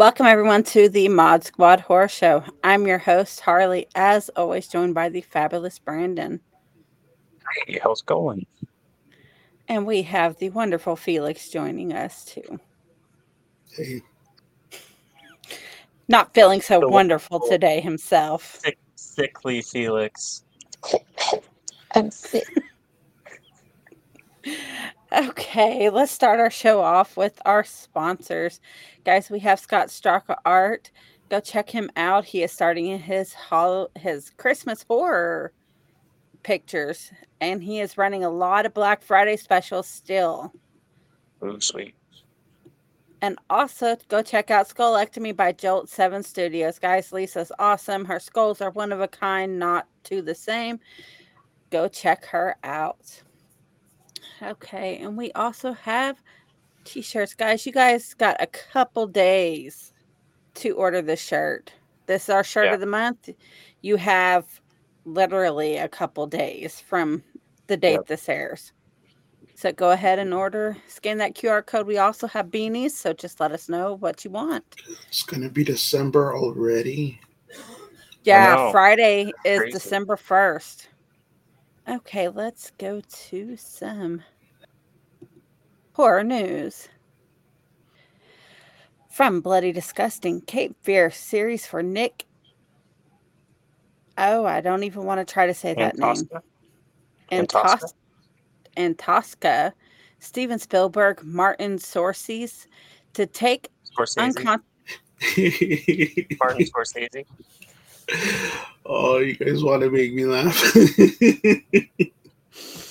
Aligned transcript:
Welcome, 0.00 0.24
everyone, 0.24 0.62
to 0.64 0.88
the 0.88 1.08
Mod 1.10 1.44
Squad 1.44 1.80
Horror 1.80 2.08
Show. 2.08 2.42
I'm 2.64 2.86
your 2.86 2.96
host, 2.96 3.38
Harley, 3.40 3.86
as 3.94 4.30
always, 4.30 4.66
joined 4.66 4.94
by 4.94 5.10
the 5.10 5.20
fabulous 5.20 5.78
Brandon. 5.78 6.40
Hey, 7.66 7.78
how's 7.82 8.00
it 8.00 8.06
going? 8.06 8.46
And 9.68 9.84
we 9.86 10.00
have 10.00 10.38
the 10.38 10.48
wonderful 10.48 10.96
Felix 10.96 11.50
joining 11.50 11.92
us, 11.92 12.24
too. 12.24 12.58
Hey, 13.76 14.00
Not 16.08 16.32
feeling 16.32 16.62
so 16.62 16.80
The 16.80 16.88
wonderful 16.88 17.40
wonderful- 17.40 17.50
today 17.50 17.80
himself. 17.82 18.58
Sick, 18.64 18.78
sickly 18.94 19.60
Felix. 19.60 20.44
I'm 21.94 22.10
sick. 22.10 22.48
Okay, 25.12 25.90
let's 25.90 26.12
start 26.12 26.38
our 26.38 26.50
show 26.52 26.80
off 26.80 27.16
with 27.16 27.42
our 27.44 27.64
sponsors. 27.64 28.60
Guys, 29.04 29.30
we 29.30 29.40
have 29.40 29.58
Scott 29.58 29.88
Straka 29.88 30.36
Art. 30.44 30.90
Go 31.30 31.40
check 31.40 31.70
him 31.70 31.90
out. 31.96 32.24
He 32.24 32.42
is 32.42 32.52
starting 32.52 32.98
his 32.98 33.32
hol- 33.32 33.90
his 33.96 34.30
Christmas 34.36 34.84
horror 34.88 35.52
pictures 36.42 37.12
and 37.40 37.62
he 37.62 37.80
is 37.80 37.96
running 37.98 38.24
a 38.24 38.30
lot 38.30 38.66
of 38.66 38.74
Black 38.74 39.02
Friday 39.02 39.36
specials 39.36 39.86
still. 39.86 40.52
Ooh, 41.42 41.60
sweet. 41.60 41.94
And 43.22 43.38
also 43.48 43.96
go 44.08 44.22
check 44.22 44.50
out 44.50 44.68
Skullectomy 44.68 45.36
by 45.36 45.52
Jolt 45.52 45.88
7 45.88 46.22
Studios. 46.22 46.78
Guys, 46.78 47.12
Lisa's 47.12 47.52
awesome. 47.58 48.04
Her 48.04 48.18
skulls 48.18 48.60
are 48.60 48.70
one 48.70 48.92
of 48.92 49.00
a 49.00 49.08
kind, 49.08 49.58
not 49.58 49.86
two 50.04 50.22
the 50.22 50.34
same. 50.34 50.80
Go 51.70 51.86
check 51.88 52.24
her 52.26 52.56
out. 52.64 53.22
Okay, 54.42 54.98
and 54.98 55.16
we 55.18 55.32
also 55.32 55.72
have 55.72 56.22
t-shirts. 56.94 57.34
Guys, 57.34 57.64
you 57.64 57.72
guys 57.72 58.14
got 58.14 58.36
a 58.40 58.46
couple 58.46 59.06
days 59.06 59.92
to 60.54 60.70
order 60.70 61.00
this 61.00 61.20
shirt. 61.20 61.72
This 62.06 62.24
is 62.24 62.30
our 62.30 62.42
shirt 62.44 62.66
Yeah. 62.66 62.74
of 62.74 62.80
the 62.80 62.86
month. 62.86 63.30
You 63.82 63.96
have 63.96 64.60
literally 65.04 65.76
a 65.76 65.88
couple 65.88 66.26
days 66.26 66.80
from 66.80 67.22
the 67.68 67.76
date 67.76 67.92
Yep. 67.92 68.06
this 68.06 68.28
airs. 68.28 68.72
So 69.54 69.72
go 69.72 69.90
ahead 69.90 70.18
and 70.18 70.34
order. 70.34 70.76
Scan 70.88 71.18
that 71.18 71.34
QR 71.34 71.62
code. 71.62 71.86
We 71.86 71.98
also 71.98 72.26
have 72.26 72.46
beanies, 72.46 72.92
so 72.92 73.12
just 73.12 73.38
let 73.40 73.52
us 73.52 73.68
know 73.68 73.94
what 73.94 74.24
you 74.24 74.30
want. 74.30 74.64
it's 75.08 75.22
gonna 75.22 75.50
be 75.50 75.62
December 75.62 76.34
already. 76.36 77.20
Yeah. 78.24 78.70
Friday 78.72 79.32
is 79.44 79.58
Crazy. 79.60 79.72
December 79.72 80.16
1st. 80.16 80.88
Okay, 81.88 82.28
let's 82.28 82.72
go 82.78 83.00
to 83.28 83.56
some 83.56 84.22
horror 85.92 86.24
news. 86.24 86.88
From 89.10 89.40
Bloody 89.40 89.72
Disgusting, 89.72 90.40
Cape 90.42 90.76
Fear 90.82 91.10
series 91.10 91.66
for 91.66 91.82
Nick. 91.82 92.26
Oh, 94.16 94.44
I 94.44 94.60
don't 94.60 94.84
even 94.84 95.04
want 95.04 95.26
to 95.26 95.32
try 95.32 95.46
to 95.46 95.54
say 95.54 95.74
that 95.74 95.98
name. 95.98 96.14
Antosca? 96.14 96.42
and 97.30 97.48
Antosca? 97.48 97.92
And 98.76 98.98
Tosca, 98.98 99.72
Steven 100.20 100.58
Spielberg, 100.58 101.22
Martin 101.24 101.78
Scorsese 101.78 102.66
to 103.14 103.26
take 103.26 103.68
Scorsese. 103.96 104.34
uncon- 104.34 104.62
Martin 106.40 106.66
Scorsese. 106.66 107.24
oh, 108.86 109.18
you 109.18 109.34
guys 109.36 109.62
want 109.62 109.82
to 109.82 109.90
make 109.90 110.14
me 110.14 110.24
laugh? 110.24 110.74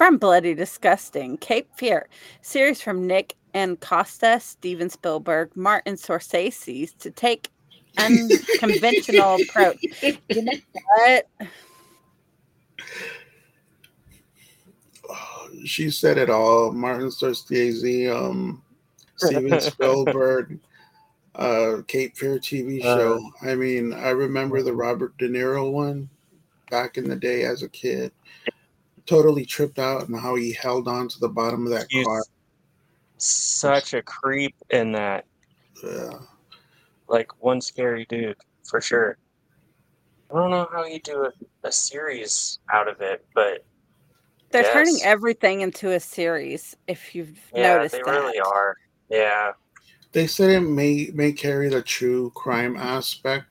from 0.00 0.16
Bloody 0.16 0.54
Disgusting, 0.54 1.36
Cape 1.36 1.68
Fear 1.76 2.08
series 2.40 2.80
from 2.80 3.06
Nick 3.06 3.36
and 3.52 3.78
Costa, 3.80 4.40
Steven 4.40 4.88
Spielberg, 4.88 5.54
Martin 5.54 5.96
Scorsese 5.96 6.96
to 7.00 7.10
take 7.10 7.50
unconventional 7.98 9.36
approach. 9.42 9.84
You 10.02 10.42
know 10.42 10.52
what? 10.96 11.26
She 15.66 15.90
said 15.90 16.16
it 16.16 16.30
all. 16.30 16.72
Martin 16.72 17.08
Scorsese, 17.08 18.10
um, 18.10 18.62
Steven 19.16 19.60
Spielberg, 19.60 20.58
uh, 21.34 21.82
Cape 21.86 22.16
Fear 22.16 22.38
TV 22.38 22.80
show. 22.80 23.20
I 23.42 23.54
mean, 23.54 23.92
I 23.92 24.10
remember 24.10 24.62
the 24.62 24.72
Robert 24.72 25.18
De 25.18 25.28
Niro 25.28 25.70
one 25.70 26.08
back 26.70 26.96
in 26.96 27.06
the 27.06 27.16
day 27.16 27.42
as 27.42 27.62
a 27.62 27.68
kid. 27.68 28.12
Totally 29.10 29.44
tripped 29.44 29.80
out 29.80 30.06
and 30.08 30.16
how 30.20 30.36
he 30.36 30.52
held 30.52 30.86
on 30.86 31.08
to 31.08 31.18
the 31.18 31.28
bottom 31.28 31.66
of 31.66 31.72
that 31.72 31.86
He's 31.90 32.06
car. 32.06 32.22
such 33.16 33.92
a 33.92 34.02
creep 34.02 34.54
in 34.70 34.92
that. 34.92 35.24
Yeah. 35.82 36.12
Like 37.08 37.42
one 37.42 37.60
scary 37.60 38.06
dude 38.08 38.36
for 38.62 38.80
sure. 38.80 39.18
I 40.30 40.36
don't 40.36 40.52
know 40.52 40.68
how 40.70 40.84
you 40.84 41.00
do 41.00 41.24
a, 41.24 41.32
a 41.66 41.72
series 41.72 42.60
out 42.72 42.86
of 42.86 43.00
it, 43.00 43.26
but 43.34 43.64
They're 44.52 44.72
turning 44.72 45.00
everything 45.02 45.62
into 45.62 45.90
a 45.90 45.98
series. 45.98 46.76
If 46.86 47.12
you've 47.12 47.36
yeah, 47.52 47.78
noticed 47.78 47.96
they 47.96 48.02
that, 48.02 48.10
really 48.12 48.38
are. 48.38 48.76
Yeah, 49.08 49.50
They 50.12 50.28
said 50.28 50.50
it 50.50 50.60
may 50.60 51.10
may 51.12 51.32
carry 51.32 51.68
the 51.68 51.82
true 51.82 52.30
crime 52.36 52.76
aspect 52.76 53.46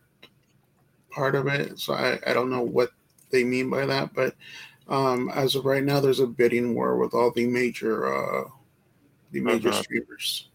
part 1.12 1.36
of 1.36 1.48
it. 1.48 1.80
So 1.80 1.96
I, 1.96 2.18
I 2.26 2.32
don't 2.32 2.50
know 2.50 2.62
what 2.62 2.92
they 3.30 3.44
mean 3.44 3.70
by 3.70 3.86
that, 3.88 4.14
but 4.14 4.36
um, 4.90 5.30
as 5.30 5.56
of 5.56 5.66
right 5.66 5.84
now, 5.84 6.00
there's 6.00 6.20
a 6.20 6.28
bidding 6.28 6.74
war 6.76 6.98
with 6.98 7.14
all 7.14 7.32
the 7.32 7.48
major 7.48 8.08
uh, 8.14 8.50
the 9.32 9.40
major 9.42 9.70
Mhm. 9.70 9.84
streamers. 9.84 10.50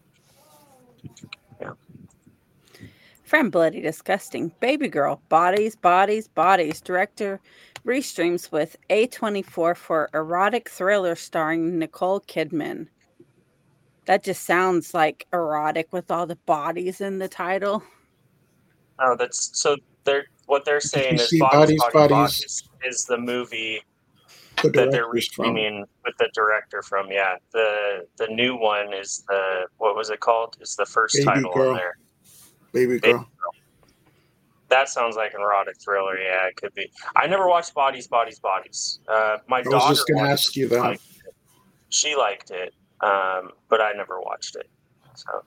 From 3.23 3.49
Bloody 3.49 3.81
Disgusting, 3.81 4.51
Babygirl, 4.61 5.19
Bodies, 5.29 5.75
Bodies, 5.75 6.27
Bodies. 6.27 6.79
Director 6.79 7.39
restreams 7.83 8.51
with 8.51 8.75
A24 8.89 9.75
for 9.75 10.09
erotic 10.13 10.69
thriller 10.69 11.15
starring 11.15 11.79
Nicole 11.79 12.21
Kidman. 12.21 12.87
That 14.05 14.23
just 14.23 14.43
sounds 14.45 14.93
like 14.93 15.25
erotic 15.33 15.91
with 15.91 16.11
all 16.11 16.27
the 16.27 16.35
bodies 16.45 17.01
in 17.01 17.17
the 17.17 17.27
title. 17.27 17.81
Oh, 18.99 19.15
that's 19.17 19.49
so. 19.59 19.75
They're 20.03 20.25
what 20.45 20.63
they're 20.63 20.79
saying 20.79 21.15
is 21.15 21.29
see 21.29 21.39
bodies, 21.39 21.79
Bodies, 21.79 21.79
bodies, 21.79 21.93
Bodies? 21.93 22.09
Bodies 22.11 22.69
is 22.83 23.05
the 23.05 23.17
movie 23.17 23.81
The 24.71 24.81
that 24.81 24.91
they're 24.91 25.01
director's 25.03 25.27
from. 25.33 25.53
with 25.55 26.17
the 26.19 26.29
director 26.33 26.81
from. 26.81 27.11
Yeah, 27.11 27.35
the 27.53 28.07
the 28.17 28.27
new 28.27 28.55
one 28.55 28.93
is 28.93 29.23
the 29.27 29.67
what 29.77 29.95
was 29.95 30.09
it 30.09 30.19
called? 30.19 30.55
Is 30.61 30.75
the 30.75 30.85
first 30.85 31.15
Baby 31.15 31.25
title 31.25 31.53
Girl. 31.53 31.69
on 31.71 31.77
there. 31.77 31.97
Baby 32.73 32.99
Baby 32.99 33.13
girl. 33.13 33.29
That 34.69 34.89
sounds 34.89 35.15
like 35.15 35.33
an 35.33 35.41
erotic 35.41 35.75
thriller. 35.79 36.17
Yeah, 36.17 36.47
it 36.47 36.55
could 36.55 36.73
be. 36.73 36.91
I 37.15 37.27
never 37.27 37.47
watched 37.47 37.73
Bodies, 37.73 38.07
Bodies, 38.07 38.39
Bodies. 38.39 38.99
Uh, 39.07 39.37
my 39.47 39.59
I 39.59 39.63
daughter. 39.63 39.75
was 39.75 39.97
just 39.97 40.07
gonna 40.07 40.27
ask 40.27 40.55
you 40.55 40.67
that. 40.69 40.99
She 41.89 42.15
liked 42.15 42.51
it, 42.51 42.73
um, 43.01 43.51
but 43.69 43.79
I 43.79 43.93
never 43.93 44.19
watched 44.19 44.55
it. 44.55 44.67
So 45.13 45.43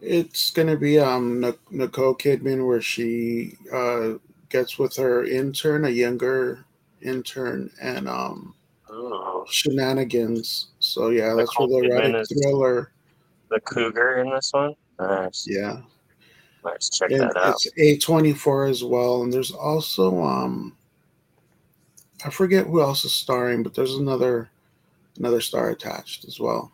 It's 0.00 0.50
gonna 0.50 0.76
be 0.76 0.98
um 0.98 1.40
Nicole 1.70 2.14
Kidman 2.14 2.66
where 2.66 2.80
she 2.80 3.56
uh 3.72 4.14
gets 4.48 4.78
with 4.78 4.96
her 4.96 5.24
intern, 5.24 5.84
a 5.84 5.90
younger 5.90 6.64
intern, 7.06 7.70
and 7.80 8.08
um 8.08 8.54
ooh, 8.90 9.44
shenanigans. 9.48 10.68
So 10.80 11.10
yeah, 11.10 11.34
that's 11.34 11.58
where 11.58 11.68
Nicole 11.68 11.80
the 11.82 11.88
Kidman 11.88 12.00
erotic 12.10 12.20
is- 12.30 12.42
thriller. 12.42 12.92
the 13.50 13.60
cougar 13.60 14.18
in 14.18 14.30
this 14.30 14.52
one. 14.52 14.74
Nice. 14.98 15.46
Yeah. 15.48 15.82
Nice. 16.64 16.88
Check 16.90 17.10
and 17.12 17.20
that 17.22 17.36
out. 17.36 17.54
it's 17.54 17.68
A 17.78 17.98
twenty 17.98 18.32
four 18.32 18.66
as 18.66 18.82
well. 18.82 19.22
And 19.22 19.32
there's 19.32 19.52
also 19.52 20.20
um 20.22 20.76
I 22.24 22.30
forget 22.30 22.66
who 22.66 22.80
else 22.80 23.04
is 23.04 23.14
starring, 23.14 23.62
but 23.62 23.74
there's 23.74 23.94
another 23.94 24.50
another 25.18 25.40
star 25.40 25.70
attached 25.70 26.24
as 26.24 26.40
well. 26.40 26.72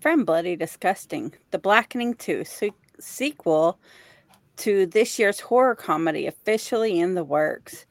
From 0.00 0.24
Bloody 0.24 0.54
Disgusting, 0.56 1.32
The 1.50 1.58
Blackening 1.58 2.14
2 2.14 2.44
se- 2.44 2.70
sequel 3.00 3.78
to 4.58 4.86
this 4.86 5.18
year's 5.18 5.40
horror 5.40 5.74
comedy 5.74 6.26
officially 6.26 7.00
in 7.00 7.14
the 7.14 7.24
works. 7.24 7.86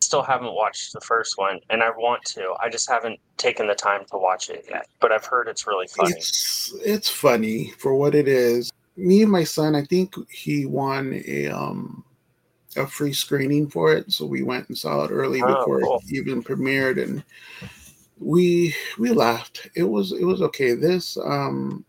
Still 0.00 0.22
haven't 0.22 0.54
watched 0.54 0.92
the 0.92 1.00
first 1.00 1.36
one, 1.36 1.60
and 1.70 1.82
I 1.82 1.90
want 1.90 2.24
to. 2.26 2.54
I 2.60 2.68
just 2.68 2.88
haven't 2.88 3.18
taken 3.36 3.66
the 3.66 3.74
time 3.74 4.04
to 4.10 4.16
watch 4.16 4.48
it 4.48 4.64
yet. 4.70 4.86
But 5.00 5.12
I've 5.12 5.24
heard 5.24 5.48
it's 5.48 5.66
really 5.66 5.88
funny. 5.88 6.12
It's 6.12 6.72
it's 6.84 7.10
funny 7.10 7.72
for 7.78 7.94
what 7.94 8.14
it 8.14 8.28
is. 8.28 8.70
Me 8.96 9.22
and 9.22 9.30
my 9.30 9.44
son, 9.44 9.74
I 9.74 9.84
think 9.84 10.14
he 10.30 10.66
won 10.66 11.20
a 11.26 11.48
um 11.48 12.04
a 12.76 12.86
free 12.86 13.12
screening 13.12 13.68
for 13.68 13.92
it, 13.92 14.12
so 14.12 14.24
we 14.24 14.42
went 14.42 14.68
and 14.68 14.78
saw 14.78 15.04
it 15.04 15.10
early 15.10 15.42
Oh, 15.42 15.54
before 15.56 15.80
cool. 15.82 16.02
it 16.06 16.14
even 16.16 16.42
premiered, 16.42 17.02
and 17.02 17.22
we 18.18 18.74
we 18.98 19.10
laughed. 19.10 19.68
It 19.74 19.84
was 19.84 20.12
it 20.12 20.24
was 20.24 20.42
okay. 20.42 20.74
This 20.74 21.16
um 21.18 21.84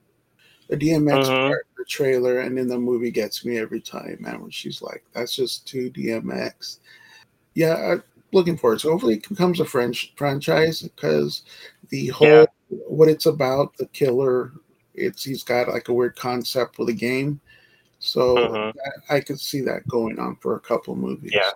the 0.69 0.77
DMX 0.77 1.27
Mhm. 1.27 1.49
part, 1.49 1.67
the 1.77 1.85
trailer, 1.85 2.39
and 2.39 2.57
then 2.57 2.67
the 2.67 2.77
movie 2.77 3.11
gets 3.11 3.43
me 3.43 3.57
every 3.57 3.81
time, 3.81 4.17
man. 4.19 4.41
When 4.41 4.51
she's 4.51 4.81
like, 4.81 5.03
"That's 5.13 5.35
just 5.35 5.67
too 5.67 5.89
DMX." 5.89 6.79
Yeah, 7.55 7.75
I'm 7.75 8.03
looking 8.31 8.55
forward. 8.57 8.79
So 8.79 8.91
hopefully, 8.91 9.15
it 9.15 9.27
becomes 9.27 9.59
a 9.59 9.65
French 9.65 10.13
franchise 10.15 10.83
because 10.83 11.43
the 11.89 12.07
whole 12.07 12.27
Yeah. 12.27 12.45
what 12.87 13.09
it's 13.09 13.25
about. 13.25 13.75
The 13.77 13.87
killer, 13.87 14.53
it's 14.93 15.23
he's 15.23 15.43
got 15.43 15.67
like 15.69 15.89
a 15.89 15.93
weird 15.93 16.15
concept 16.15 16.77
with 16.77 16.89
a 16.89 16.93
game, 16.93 17.41
so 17.97 18.35
Mhm. 18.37 18.73
that, 18.75 19.01
I 19.09 19.21
could 19.21 19.39
see 19.39 19.61
that 19.61 19.87
going 19.87 20.19
on 20.19 20.35
for 20.35 20.55
a 20.55 20.59
couple 20.59 20.95
movies. 20.95 21.31
Yeah. 21.33 21.51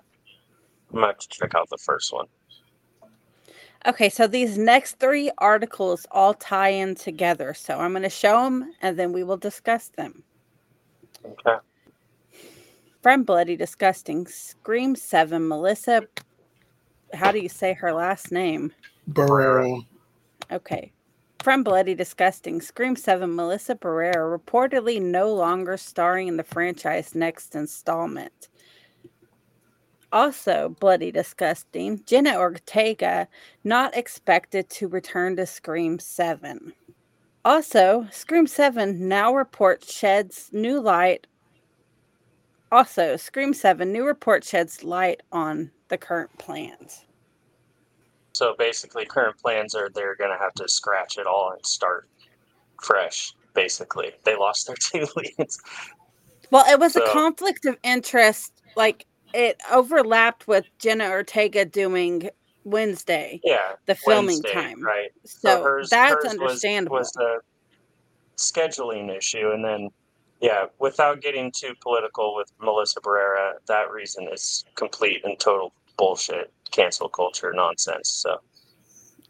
I'm 0.90 0.96
gonna 0.96 1.08
have 1.08 1.20
to 1.20 1.28
check 1.30 1.54
out 1.56 1.70
the 1.70 1.78
first 1.78 2.12
one. 2.12 2.28
Okay, 3.86 4.08
so 4.10 4.28
these 4.28 4.58
next 4.58 5.00
three 5.00 5.30
articles 5.40 6.06
all 6.12 6.34
tie 6.34 6.70
in 6.70 6.96
together. 6.96 7.54
So 7.54 7.80
I'm 7.80 7.92
going 7.92 8.04
to 8.04 8.10
show 8.10 8.44
them 8.44 8.72
and 8.82 8.98
then 8.98 9.12
we 9.12 9.24
will 9.24 9.38
discuss 9.38 9.90
them. 9.90 10.24
Okay. 11.26 11.58
From 13.02 13.24
Bloody 13.24 13.58
Disgusting, 13.58 14.26
Scream 14.28 14.96
7, 14.96 15.46
Melissa. 15.46 16.04
How 17.14 17.34
do 17.34 17.40
you 17.40 17.50
say 17.50 17.74
her 17.74 17.92
last 17.92 18.32
name? 18.32 18.72
Barrera. 19.12 19.86
Okay. 20.50 20.94
From 21.40 21.64
Bloody 21.64 21.94
Disgusting, 21.94 22.62
Scream 22.62 22.96
7, 22.96 23.36
Melissa 23.36 23.76
Barrera 23.76 24.40
reportedly 24.40 25.02
no 25.02 25.34
longer 25.34 25.76
starring 25.76 26.30
in 26.30 26.38
the 26.38 26.44
franchise 26.44 27.14
next 27.14 27.54
installment. 27.54 28.48
Also, 30.14 30.76
Bloody 30.80 31.12
Disgusting, 31.12 32.04
Jenna 32.06 32.38
Ortega 32.38 33.28
not 33.64 33.98
expected 33.98 34.70
to 34.70 34.88
return 34.88 35.36
to 35.38 35.48
Scream 35.48 35.98
7. 35.98 36.72
Also, 37.44 38.08
Scream 38.12 38.46
7 38.46 39.08
now 39.08 39.34
reports 39.34 39.92
sheds 39.92 40.50
new 40.54 40.80
light. 40.80 41.26
Also, 42.72 43.18
Scream 43.18 43.56
7 43.56 43.92
new 43.92 44.06
report 44.06 44.44
sheds 44.44 44.84
light 44.84 45.22
on 45.32 45.72
the 45.90 45.98
current 45.98 46.38
plans. 46.38 47.06
So 48.34 48.56
basically, 48.58 49.06
current 49.06 49.38
plans 49.40 49.74
are 49.74 49.90
they're 49.96 50.16
gonna 50.16 50.38
have 50.38 50.54
to 50.56 50.70
scratch 50.70 51.18
it 51.18 51.26
all 51.26 51.54
and 51.54 51.66
start 51.66 52.08
fresh. 52.84 53.34
Basically, 53.56 54.12
they 54.26 54.36
lost 54.36 54.68
their 54.68 54.76
two 54.80 55.08
leads. 55.16 55.60
Well, 56.52 56.66
it 56.72 56.80
was 56.80 56.96
a 56.96 57.02
conflict 57.08 57.66
of 57.66 57.78
interest. 57.84 58.54
Like 58.76 59.06
it 59.34 59.58
overlapped 59.72 60.48
with 60.48 60.66
Jenna 60.80 61.10
Ortega 61.10 61.66
doing 61.66 62.30
Wednesday, 62.64 63.42
Yeah, 63.44 63.74
the 63.88 63.96
filming 63.96 64.38
Wednesday, 64.40 64.54
time. 64.54 64.84
right? 64.84 65.12
So 65.26 65.74
that's 65.90 66.26
hers 66.26 66.26
understandable. 66.26 66.98
Was, 66.98 67.12
was 67.16 67.18
a 67.18 67.38
scheduling 68.38 69.16
issue, 69.16 69.52
and 69.52 69.64
then 69.64 69.90
yeah, 70.42 70.66
without 70.80 71.22
getting 71.22 71.52
too 71.58 71.74
political 71.82 72.36
with 72.36 72.48
Melissa 72.62 73.02
Barrera, 73.02 73.54
that 73.68 73.92
reason 73.92 74.28
is 74.34 74.66
complete 74.76 75.22
and 75.24 75.40
total 75.40 75.74
bullshit, 75.98 76.52
cancel 76.72 77.10
culture 77.10 77.54
nonsense. 77.54 78.10
So 78.22 78.38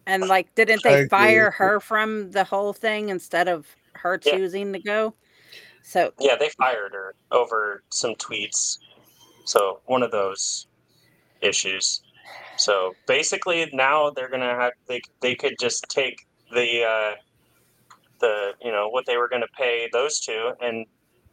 and 0.08 0.28
like, 0.28 0.54
didn't 0.56 0.84
they 0.84 0.98
agree 1.00 1.10
fire 1.10 1.46
with 1.46 1.54
her 1.58 1.80
from 1.80 2.32
the 2.32 2.44
whole 2.44 2.74
thing 2.74 3.10
instead 3.10 3.48
of 3.48 3.68
her 3.96 4.18
Yeah. 4.26 4.34
choosing 4.34 4.74
to 4.74 4.80
go? 4.80 5.16
So 5.84 6.14
yeah, 6.20 6.36
they 6.38 6.50
fired 6.58 6.94
her 6.94 7.16
over 7.32 7.84
some 7.92 8.16
tweets. 8.16 8.80
So 9.45 9.81
one 9.86 10.04
of 10.04 10.12
those 10.12 10.68
issues. 11.42 12.01
So 12.57 12.94
basically, 13.07 13.69
now 13.74 14.10
they're 14.10 14.30
gonna 14.30 14.56
have 14.56 14.74
they 14.88 15.01
they 15.22 15.36
could 15.36 15.56
just 15.60 15.86
take 15.90 16.25
the 16.51 16.84
uh, 16.84 17.16
the 18.19 18.51
you 18.62 18.72
know 18.72 18.90
what 18.90 19.06
they 19.06 19.18
were 19.18 19.28
gonna 19.28 19.45
pay 19.57 19.90
those 19.92 20.19
two 20.19 20.51
and 20.62 20.86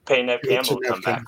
pay 0.07 0.23
Nev 0.23 0.43
Give 0.43 0.53
it 0.53 0.65
to 0.65 0.69
Campbell 0.69 0.81
to 0.83 0.89
come 0.89 1.01
back. 1.03 1.25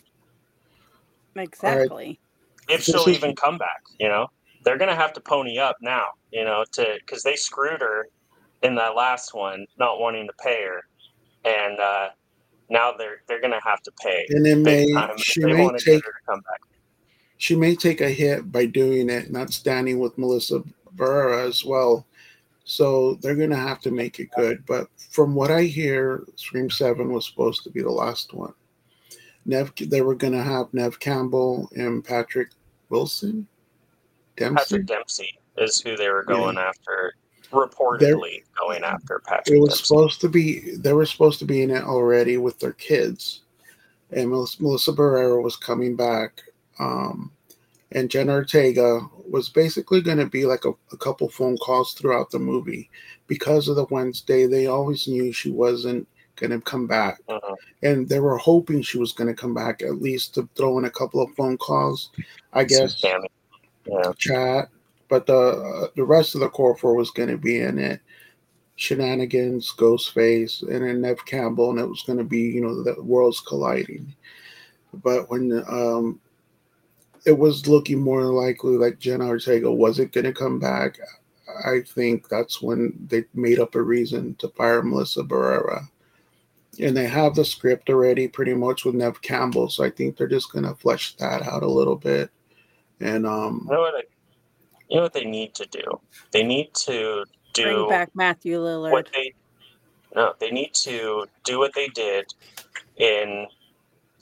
Campbell. 1.34 1.42
exactly. 1.42 2.20
if 2.68 2.82
she'll 2.82 3.08
even 3.08 3.36
come 3.36 3.58
back. 3.58 3.82
You 3.98 4.08
know, 4.08 4.28
they're 4.64 4.78
gonna 4.78 4.96
have 4.96 5.12
to 5.14 5.20
pony 5.20 5.58
up 5.58 5.76
now. 5.80 6.06
You 6.32 6.44
know, 6.44 6.64
to 6.72 6.98
because 7.04 7.22
they 7.22 7.36
screwed 7.36 7.80
her 7.80 8.08
in 8.62 8.74
that 8.76 8.96
last 8.96 9.34
one, 9.34 9.66
not 9.78 10.00
wanting 10.00 10.26
to 10.26 10.32
pay 10.42 10.64
her, 10.64 10.82
and 11.44 11.78
uh, 11.78 12.08
now 12.70 12.92
they're 12.96 13.22
they're 13.28 13.40
gonna 13.40 13.60
have 13.64 13.82
to 13.82 13.92
pay 14.02 14.26
And 14.30 14.46
it 14.46 14.56
may 14.56 14.86
big 14.86 14.94
time 14.94 15.18
she 15.18 15.40
they 15.40 15.52
may 15.52 15.62
want 15.62 15.78
to 15.78 15.84
take 15.84 16.02
get 16.02 16.06
her 16.06 16.12
to 16.12 16.26
come 16.26 16.40
back. 16.40 16.60
She 17.42 17.56
may 17.56 17.74
take 17.74 18.00
a 18.00 18.08
hit 18.08 18.52
by 18.52 18.66
doing 18.66 19.10
it, 19.10 19.32
not 19.32 19.52
standing 19.52 19.98
with 19.98 20.16
Melissa 20.16 20.62
Barrera 20.94 21.48
as 21.48 21.64
well. 21.64 22.06
So 22.62 23.14
they're 23.14 23.34
gonna 23.34 23.56
have 23.56 23.80
to 23.80 23.90
make 23.90 24.20
it 24.20 24.30
good. 24.36 24.64
But 24.64 24.86
from 25.10 25.34
what 25.34 25.50
I 25.50 25.62
hear, 25.62 26.22
Scream 26.36 26.70
Seven 26.70 27.12
was 27.12 27.26
supposed 27.26 27.64
to 27.64 27.70
be 27.70 27.82
the 27.82 27.90
last 27.90 28.32
one. 28.32 28.54
Nev, 29.44 29.72
they 29.74 30.02
were 30.02 30.14
gonna 30.14 30.40
have 30.42 30.72
Nev 30.72 31.00
Campbell 31.00 31.68
and 31.74 32.04
Patrick 32.04 32.50
Wilson, 32.90 33.48
Dempsey. 34.36 34.76
Patrick 34.76 34.86
Dempsey 34.86 35.36
is 35.58 35.80
who 35.80 35.96
they 35.96 36.10
were 36.10 36.22
going 36.22 36.58
after. 36.58 37.14
Reportedly 37.50 38.44
going 38.56 38.84
after 38.84 39.20
Patrick 39.26 39.56
it 39.56 39.60
was 39.60 39.70
Dempsey. 39.70 39.84
supposed 39.84 40.20
to 40.20 40.28
be 40.28 40.76
they 40.76 40.92
were 40.92 41.06
supposed 41.06 41.40
to 41.40 41.44
be 41.44 41.62
in 41.62 41.72
it 41.72 41.82
already 41.82 42.36
with 42.38 42.58
their 42.60 42.72
kids 42.72 43.42
and 44.12 44.30
melissa, 44.30 44.62
melissa 44.62 44.90
barrera 44.90 45.42
was 45.42 45.56
coming 45.56 45.94
back 45.94 46.40
um, 46.78 47.30
and 47.92 48.10
jenna 48.10 48.32
ortega 48.32 49.00
was 49.28 49.48
basically 49.48 50.00
going 50.00 50.18
to 50.18 50.26
be 50.26 50.44
like 50.46 50.64
a, 50.64 50.72
a 50.92 50.96
couple 50.96 51.28
phone 51.28 51.56
calls 51.58 51.94
throughout 51.94 52.30
the 52.30 52.38
movie 52.38 52.88
because 53.26 53.68
of 53.68 53.76
the 53.76 53.86
wednesday 53.90 54.46
they 54.46 54.66
always 54.66 55.06
knew 55.08 55.32
she 55.32 55.50
wasn't 55.50 56.06
going 56.36 56.50
to 56.50 56.60
come 56.60 56.86
back 56.86 57.20
Mhm. 57.28 57.56
and 57.82 58.08
they 58.08 58.20
were 58.20 58.38
hoping 58.38 58.80
she 58.82 58.98
was 58.98 59.12
going 59.12 59.28
to 59.28 59.34
come 59.34 59.54
back 59.54 59.82
at 59.82 60.00
least 60.00 60.34
to 60.34 60.48
throw 60.56 60.78
in 60.78 60.86
a 60.86 60.90
couple 60.90 61.20
of 61.22 61.34
phone 61.34 61.58
calls 61.58 62.10
i 62.52 62.64
guess. 62.64 63.02
Yeah. 63.86 64.12
chat, 64.16 64.68
but 65.08 65.26
the 65.26 65.36
uh, 65.36 65.88
the 65.96 66.04
rest 66.04 66.34
of 66.34 66.40
the 66.40 66.48
core 66.48 66.76
four 66.76 66.94
was 66.94 67.10
going 67.10 67.28
to 67.28 67.36
be 67.36 67.58
in 67.60 67.78
it. 67.78 68.00
Shenanigans, 68.76 69.72
Ghostface, 69.76 70.62
and 70.62 70.86
then 70.86 71.00
Nev 71.00 71.24
Campbell, 71.26 71.70
and 71.70 71.80
it 71.80 71.88
was 71.88 72.02
going 72.02 72.18
to 72.18 72.24
be 72.24 72.40
you 72.40 72.60
know 72.60 72.82
the 72.82 73.02
worlds 73.02 73.40
colliding. 73.40 74.14
But 74.94 75.28
when 75.30 75.64
um, 75.68 76.20
it 77.24 77.38
was 77.38 77.68
looking 77.68 78.00
more 78.00 78.24
likely 78.24 78.76
like 78.76 78.98
Jenna 78.98 79.26
Ortega 79.26 79.70
wasn't 79.70 80.12
going 80.12 80.24
to 80.24 80.32
come 80.32 80.58
back, 80.58 80.98
I 81.64 81.80
think 81.86 82.28
that's 82.28 82.60
when 82.62 82.94
they 83.08 83.24
made 83.34 83.58
up 83.58 83.74
a 83.74 83.82
reason 83.82 84.34
to 84.36 84.48
fire 84.48 84.82
Melissa 84.82 85.22
Barrera. 85.22 85.86
And 86.80 86.96
they 86.96 87.06
have 87.06 87.34
the 87.34 87.44
script 87.44 87.90
already 87.90 88.28
pretty 88.28 88.54
much 88.54 88.84
with 88.84 88.94
Nev 88.94 89.20
Campbell, 89.20 89.68
so 89.68 89.84
I 89.84 89.90
think 89.90 90.16
they're 90.16 90.26
just 90.26 90.52
going 90.52 90.64
to 90.64 90.74
flesh 90.74 91.14
that 91.16 91.42
out 91.42 91.62
a 91.62 91.68
little 91.68 91.96
bit. 91.96 92.30
And 93.00 93.26
um, 93.26 93.66
You 93.68 93.74
know 93.74 93.80
what? 93.80 93.94
I, 93.94 94.02
you 94.88 94.96
know 94.96 95.02
what 95.02 95.12
they 95.12 95.24
need 95.24 95.54
to 95.54 95.66
do? 95.66 95.82
They 96.30 96.42
need 96.42 96.72
to 96.74 97.24
do 97.52 97.62
Bring 97.64 97.88
back 97.88 98.10
Matthew 98.14 98.58
Lillard. 98.58 98.92
what 98.92 99.08
they 99.12 99.34
no 100.14 100.34
they 100.40 100.50
need 100.50 100.72
to 100.74 101.26
do 101.44 101.58
what 101.58 101.74
they 101.74 101.88
did 101.88 102.32
in 102.96 103.46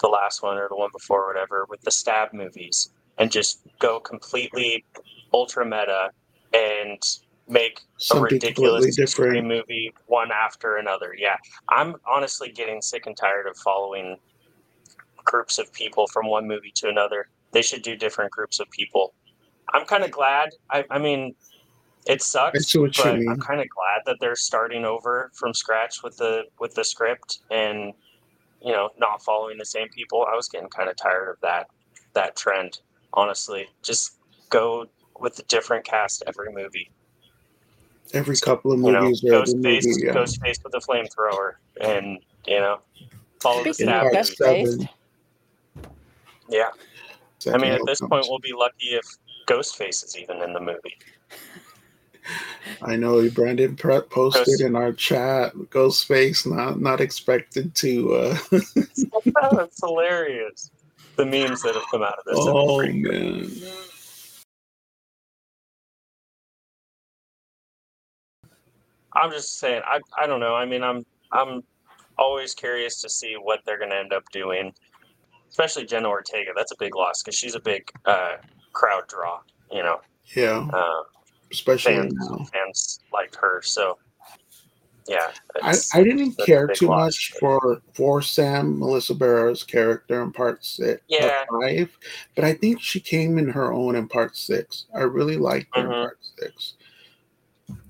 the 0.00 0.08
last 0.08 0.42
one 0.42 0.56
or 0.56 0.68
the 0.68 0.76
one 0.76 0.90
before 0.92 1.24
or 1.24 1.28
whatever 1.28 1.66
with 1.68 1.80
the 1.82 1.90
stab 1.90 2.32
movies 2.32 2.90
and 3.18 3.30
just 3.30 3.60
go 3.78 4.00
completely 4.00 4.84
ultra 5.32 5.64
meta 5.64 6.10
and 6.52 7.02
make 7.48 7.78
a 7.78 7.82
something 7.98 8.40
completely 8.40 8.48
ridiculous 8.48 8.96
different. 8.96 9.46
movie 9.46 9.92
one 10.06 10.30
after 10.32 10.76
another. 10.76 11.14
Yeah. 11.16 11.36
I'm 11.68 11.96
honestly 12.06 12.50
getting 12.50 12.80
sick 12.80 13.06
and 13.06 13.16
tired 13.16 13.46
of 13.46 13.56
following 13.56 14.16
groups 15.24 15.58
of 15.58 15.72
people 15.72 16.06
from 16.06 16.28
one 16.28 16.46
movie 16.46 16.72
to 16.76 16.88
another. 16.88 17.28
They 17.52 17.62
should 17.62 17.82
do 17.82 17.96
different 17.96 18.30
groups 18.30 18.60
of 18.60 18.70
people. 18.70 19.14
I'm 19.72 19.84
kind 19.84 20.04
of 20.04 20.10
glad. 20.10 20.50
I, 20.70 20.84
I 20.90 20.98
mean 20.98 21.34
it 22.06 22.22
sucks 22.22 22.58
I 22.58 22.62
see 22.62 22.78
what 22.78 22.96
you 22.96 23.04
but 23.04 23.12
i'm 23.12 23.40
kind 23.40 23.60
of 23.60 23.68
glad 23.68 24.00
that 24.06 24.16
they're 24.20 24.36
starting 24.36 24.84
over 24.84 25.30
from 25.34 25.52
scratch 25.52 26.02
with 26.02 26.16
the 26.16 26.44
with 26.58 26.74
the 26.74 26.82
script 26.82 27.40
and 27.50 27.92
you 28.62 28.72
know 28.72 28.90
not 28.98 29.22
following 29.22 29.56
the 29.58 29.64
same 29.64 29.88
people 29.88 30.26
i 30.30 30.34
was 30.36 30.48
getting 30.48 30.68
kind 30.68 30.88
of 30.88 30.96
tired 30.96 31.28
of 31.28 31.36
that 31.40 31.68
that 32.14 32.36
trend 32.36 32.80
honestly 33.14 33.66
just 33.82 34.18
go 34.50 34.86
with 35.20 35.38
a 35.38 35.42
different 35.44 35.84
cast 35.84 36.22
every 36.26 36.52
movie 36.52 36.90
Every 38.12 38.36
couple 38.36 38.72
of 38.72 38.80
movies, 38.80 39.22
you 39.22 39.30
know 39.30 39.38
movies, 39.38 39.54
or 39.54 39.64
every 39.64 39.80
Ghostface, 39.80 39.86
movie, 39.86 40.06
yeah. 40.06 40.12
Ghostface 40.12 40.64
with 40.64 40.74
a 40.74 40.78
flamethrower, 40.78 41.52
and 41.80 42.18
you 42.46 42.58
know, 42.58 42.80
follow 43.40 43.62
the 43.62 43.72
Speaking 43.72 43.92
In 43.92 44.16
of 44.16 44.26
stab. 44.26 44.46
part 44.46 44.58
movies. 44.58 44.86
Yeah, 46.48 46.70
I 47.52 47.58
mean, 47.58 47.72
at 47.72 47.80
this 47.86 48.00
comes. 48.00 48.10
point, 48.10 48.26
we'll 48.28 48.40
be 48.40 48.52
lucky 48.52 48.88
if 48.96 49.04
Ghostface 49.46 50.04
is 50.04 50.16
even 50.18 50.42
in 50.42 50.52
the 50.52 50.60
movie. 50.60 50.98
I 52.82 52.96
know 52.96 53.28
Brandon 53.30 53.76
posted 53.76 54.60
in 54.60 54.74
our 54.74 54.92
chat, 54.92 55.54
Ghostface 55.54 56.46
not 56.46 56.80
not 56.80 57.00
expected 57.00 57.74
to. 57.76 58.14
Uh, 58.14 58.38
That's 59.42 59.80
hilarious. 59.82 60.70
The 61.16 61.26
memes 61.26 61.62
that 61.62 61.74
have 61.74 61.84
come 61.90 62.02
out 62.02 62.18
of 62.18 62.24
this. 62.24 62.36
oh 62.38 62.82
man, 62.82 63.50
I'm 69.14 69.30
just 69.30 69.58
saying. 69.58 69.82
I 69.86 70.00
I 70.18 70.26
don't 70.26 70.40
know. 70.40 70.54
I 70.54 70.64
mean, 70.64 70.82
I'm 70.82 71.04
I'm 71.32 71.62
always 72.18 72.54
curious 72.54 73.00
to 73.02 73.08
see 73.08 73.34
what 73.40 73.60
they're 73.66 73.78
going 73.78 73.90
to 73.90 73.96
end 73.96 74.12
up 74.12 74.24
doing, 74.32 74.72
especially 75.50 75.84
Jenna 75.84 76.08
Ortega. 76.08 76.52
That's 76.56 76.72
a 76.72 76.76
big 76.78 76.94
loss 76.94 77.22
because 77.22 77.36
she's 77.36 77.54
a 77.54 77.60
big 77.60 77.90
uh, 78.06 78.36
crowd 78.72 79.04
draw. 79.08 79.40
You 79.70 79.82
know, 79.82 80.00
yeah, 80.34 80.66
uh, 80.72 81.02
especially 81.52 81.94
fans 81.94 82.14
now. 82.16 82.46
fans 82.52 83.00
like 83.12 83.34
her. 83.36 83.62
So 83.62 83.98
yeah, 85.08 85.32
I, 85.62 85.76
I 85.94 86.02
didn't 86.04 86.38
care 86.46 86.68
too 86.68 86.86
much 86.88 87.32
for 87.40 87.80
for 87.94 88.22
Sam 88.22 88.78
Melissa 88.78 89.14
Barrera's 89.14 89.64
character 89.64 90.22
in 90.22 90.30
part 90.30 90.64
six, 90.64 91.02
Yeah. 91.08 91.44
five, 91.50 91.96
but 92.36 92.44
I 92.44 92.52
think 92.52 92.80
she 92.80 93.00
came 93.00 93.38
in 93.38 93.48
her 93.48 93.72
own 93.72 93.96
in 93.96 94.06
part 94.08 94.36
six. 94.36 94.86
I 94.94 95.00
really 95.00 95.36
liked 95.36 95.74
her 95.76 95.82
Mhm. 95.82 95.86
in 95.86 95.90
part 95.90 96.18
six. 96.38 96.74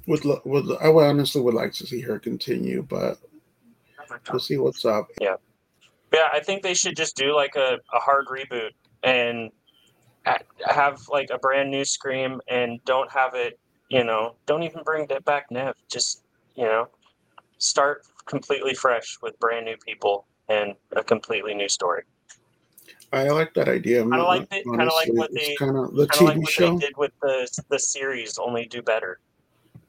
Would 0.06 0.24
would 0.44 0.76
I 0.80 0.86
honestly 0.88 1.42
would 1.42 1.54
like 1.54 1.72
to 1.74 1.86
see 1.86 2.00
her 2.00 2.18
continue, 2.18 2.82
but 2.82 3.18
we'll 4.30 4.40
see 4.40 4.56
what's 4.56 4.84
up. 4.84 5.08
Yeah, 5.20 5.36
yeah. 6.12 6.28
I 6.32 6.40
think 6.40 6.62
they 6.62 6.74
should 6.74 6.96
just 6.96 7.16
do 7.16 7.34
like 7.34 7.54
a, 7.56 7.78
a 7.92 7.98
hard 7.98 8.26
reboot 8.28 8.70
and 9.02 9.50
have 10.66 11.00
like 11.08 11.30
a 11.30 11.38
brand 11.38 11.70
new 11.70 11.84
Scream 11.84 12.40
and 12.48 12.82
don't 12.84 13.10
have 13.12 13.34
it, 13.34 13.58
you 13.88 14.04
know, 14.04 14.34
don't 14.46 14.62
even 14.62 14.82
bring 14.84 15.06
that 15.08 15.24
back 15.24 15.46
Nev. 15.50 15.74
Just, 15.90 16.22
you 16.56 16.64
know, 16.64 16.88
start 17.58 18.02
completely 18.26 18.74
fresh 18.74 19.18
with 19.22 19.38
brand 19.40 19.64
new 19.66 19.76
people 19.78 20.26
and 20.48 20.74
a 20.96 21.02
completely 21.02 21.54
new 21.54 21.68
story. 21.68 22.02
I 23.12 23.28
like 23.28 23.54
that 23.54 23.68
idea. 23.68 24.02
Kinda 24.02 24.22
like 24.22 24.48
the- 24.50 24.62
kinda 24.62 24.78
like 24.78 24.90
honestly. 25.08 25.16
what 25.18 25.32
they- 25.34 25.56
kind 25.56 25.76
of 25.76 25.94
the 25.94 26.06
Kind 26.06 26.22
of 26.22 26.28
like 26.28 26.38
what 26.42 26.48
show. 26.50 26.72
they 26.78 26.86
did 26.86 26.96
with 26.96 27.12
the 27.22 27.48
the 27.68 27.78
series, 27.78 28.38
only 28.38 28.66
do 28.66 28.82
better. 28.82 29.18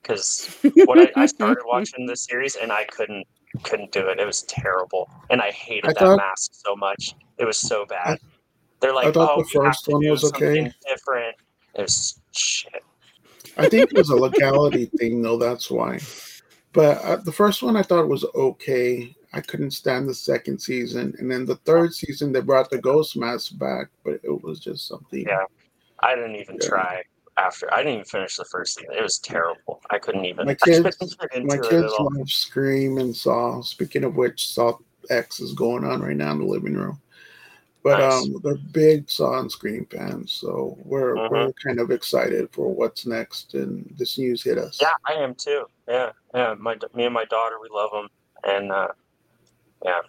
Because 0.01 0.57
what 0.85 0.97
I, 0.97 1.11
I 1.15 1.25
started 1.27 1.63
watching 1.65 2.07
the 2.07 2.15
series 2.15 2.55
and 2.55 2.71
I 2.71 2.85
couldn't 2.85 3.27
couldn't 3.63 3.91
do 3.91 4.07
it. 4.07 4.19
It 4.19 4.25
was 4.25 4.41
terrible, 4.43 5.07
and 5.29 5.39
I 5.41 5.51
hated 5.51 5.85
I 5.85 5.93
that 5.93 5.99
thought- 5.99 6.17
mask 6.17 6.53
so 6.53 6.75
much. 6.75 7.13
It 7.37 7.45
was 7.45 7.57
so 7.57 7.85
bad. 7.85 8.19
They're 8.81 8.93
like, 8.93 9.07
I 9.07 9.11
thought 9.11 9.37
oh, 9.37 9.43
the 9.43 9.49
first 9.49 9.87
one 9.87 10.07
was 10.07 10.23
okay." 10.25 10.71
different. 10.87 11.35
It 11.75 11.81
was 11.83 12.19
shit. 12.31 12.83
I 13.57 13.69
think 13.69 13.91
it 13.91 13.97
was 13.97 14.09
a 14.09 14.15
legality 14.15 14.85
thing, 14.97 15.21
though. 15.21 15.37
That's 15.37 15.69
why. 15.69 15.99
But 16.73 16.97
uh, 17.03 17.17
the 17.17 17.31
first 17.31 17.61
one 17.61 17.75
I 17.77 17.83
thought 17.83 18.07
was 18.07 18.25
okay. 18.33 19.15
I 19.33 19.41
couldn't 19.41 19.71
stand 19.71 20.09
the 20.09 20.13
second 20.13 20.59
season, 20.59 21.13
and 21.19 21.31
then 21.31 21.45
the 21.45 21.55
third 21.57 21.93
season 21.93 22.33
they 22.33 22.41
brought 22.41 22.69
the 22.69 22.77
ghost 22.77 23.15
mask 23.15 23.57
back, 23.57 23.87
but 24.03 24.19
it 24.23 24.43
was 24.43 24.59
just 24.59 24.87
something. 24.87 25.21
Yeah. 25.21 25.45
I 25.99 26.15
didn't 26.15 26.35
even 26.35 26.57
Yeah. 26.61 26.67
try 26.67 27.03
after. 27.37 27.71
I 27.73 27.77
didn't 27.77 27.93
even 27.93 28.05
finish 28.05 28.35
the 28.35 28.45
first 28.45 28.75
season. 28.77 28.93
It 28.97 29.01
was 29.03 29.19
terrible. 29.19 29.81
I 29.89 29.99
couldn't 29.99 30.25
even. 30.25 30.45
My 30.47 30.55
kids- 30.55 30.97
My 31.43 31.57
kids 31.57 31.93
love 31.99 32.29
Scream 32.29 32.97
and 32.97 33.15
Saw. 33.15 33.61
Speaking 33.61 34.03
of 34.03 34.15
which, 34.15 34.47
Saw 34.47 34.77
X 35.09 35.39
is 35.39 35.53
going 35.53 35.85
on 35.85 36.01
right 36.01 36.15
now 36.15 36.31
in 36.31 36.39
the 36.39 36.45
living 36.45 36.73
room. 36.73 36.99
But 37.83 37.99
Nice. 37.99 38.23
um, 38.23 38.35
they're 38.43 38.55
big 38.71 39.09
Saw 39.09 39.39
and 39.39 39.51
Scream 39.51 39.87
fans, 39.89 40.31
so 40.31 40.77
we're 40.83 41.15
Mhm. 41.15 41.31
we're 41.31 41.53
kind 41.53 41.79
of 41.79 41.89
excited 41.89 42.49
for 42.51 42.71
what's 42.73 43.05
next. 43.07 43.55
And 43.55 43.91
this 43.97 44.17
news 44.19 44.43
hit 44.43 44.57
us. 44.59 44.79
Yeah, 44.79 44.91
I 45.07 45.13
am 45.13 45.33
too. 45.33 45.65
Yeah, 45.87 46.11
yeah. 46.33 46.53
My 46.59 46.77
me 46.93 47.05
and 47.05 47.13
my 47.13 47.25
daughter, 47.25 47.55
we 47.59 47.69
love 47.71 47.91
them, 47.91 48.07
and 48.43 48.71
uh, 48.71 48.89
yeah, 49.83 50.01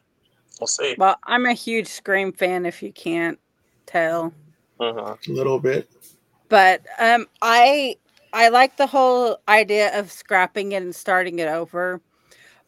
we'll 0.61 0.67
see. 0.67 0.97
Well, 0.99 1.17
I'm 1.25 1.47
a 1.47 1.55
huge 1.55 1.87
Scream 1.88 2.33
fan 2.33 2.67
if 2.67 2.83
you 2.83 2.93
can't 2.93 3.38
tell. 3.87 4.35
Mhm. 4.81 5.29
a 5.29 5.33
little 5.33 5.59
bit. 5.61 5.88
But 6.49 6.83
um 6.99 7.26
I 7.41 7.97
I 8.35 8.49
like 8.49 8.76
the 8.76 8.87
whole 8.87 9.38
idea 9.49 9.99
of 9.99 10.11
scrapping 10.11 10.73
it 10.73 10.83
and 10.83 10.95
starting 10.95 11.38
it 11.38 11.49
over. 11.49 12.00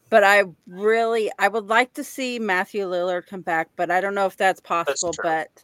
But 0.09 0.23
I 0.23 0.43
really 0.67 1.31
I 1.39 1.47
would 1.47 1.67
like 1.67 1.93
to 1.93 2.03
see 2.03 2.39
Matthew 2.39 2.85
Lillard 2.85 3.25
come 3.27 3.41
back, 3.41 3.69
but 3.75 3.89
I 3.91 4.01
don't 4.01 4.15
know 4.15 4.25
if 4.27 4.37
that's 4.37 4.59
possible. 4.61 5.13
true. 5.13 5.23
but 5.23 5.63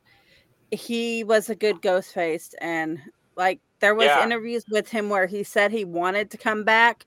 he 0.72 1.24
was 1.26 1.50
a 1.50 1.56
good 1.56 1.82
ghost 1.82 2.14
face 2.14 2.56
and 2.62 2.98
like 3.36 3.60
there 3.80 3.94
was 3.94 4.06
Yeah. 4.06 4.24
interviews 4.24 4.64
with 4.72 4.90
him 4.90 5.10
where 5.10 5.26
he 5.26 5.44
said 5.44 5.70
he 5.72 5.84
wanted 5.84 6.32
to 6.32 6.38
come 6.38 6.64
back 6.64 7.06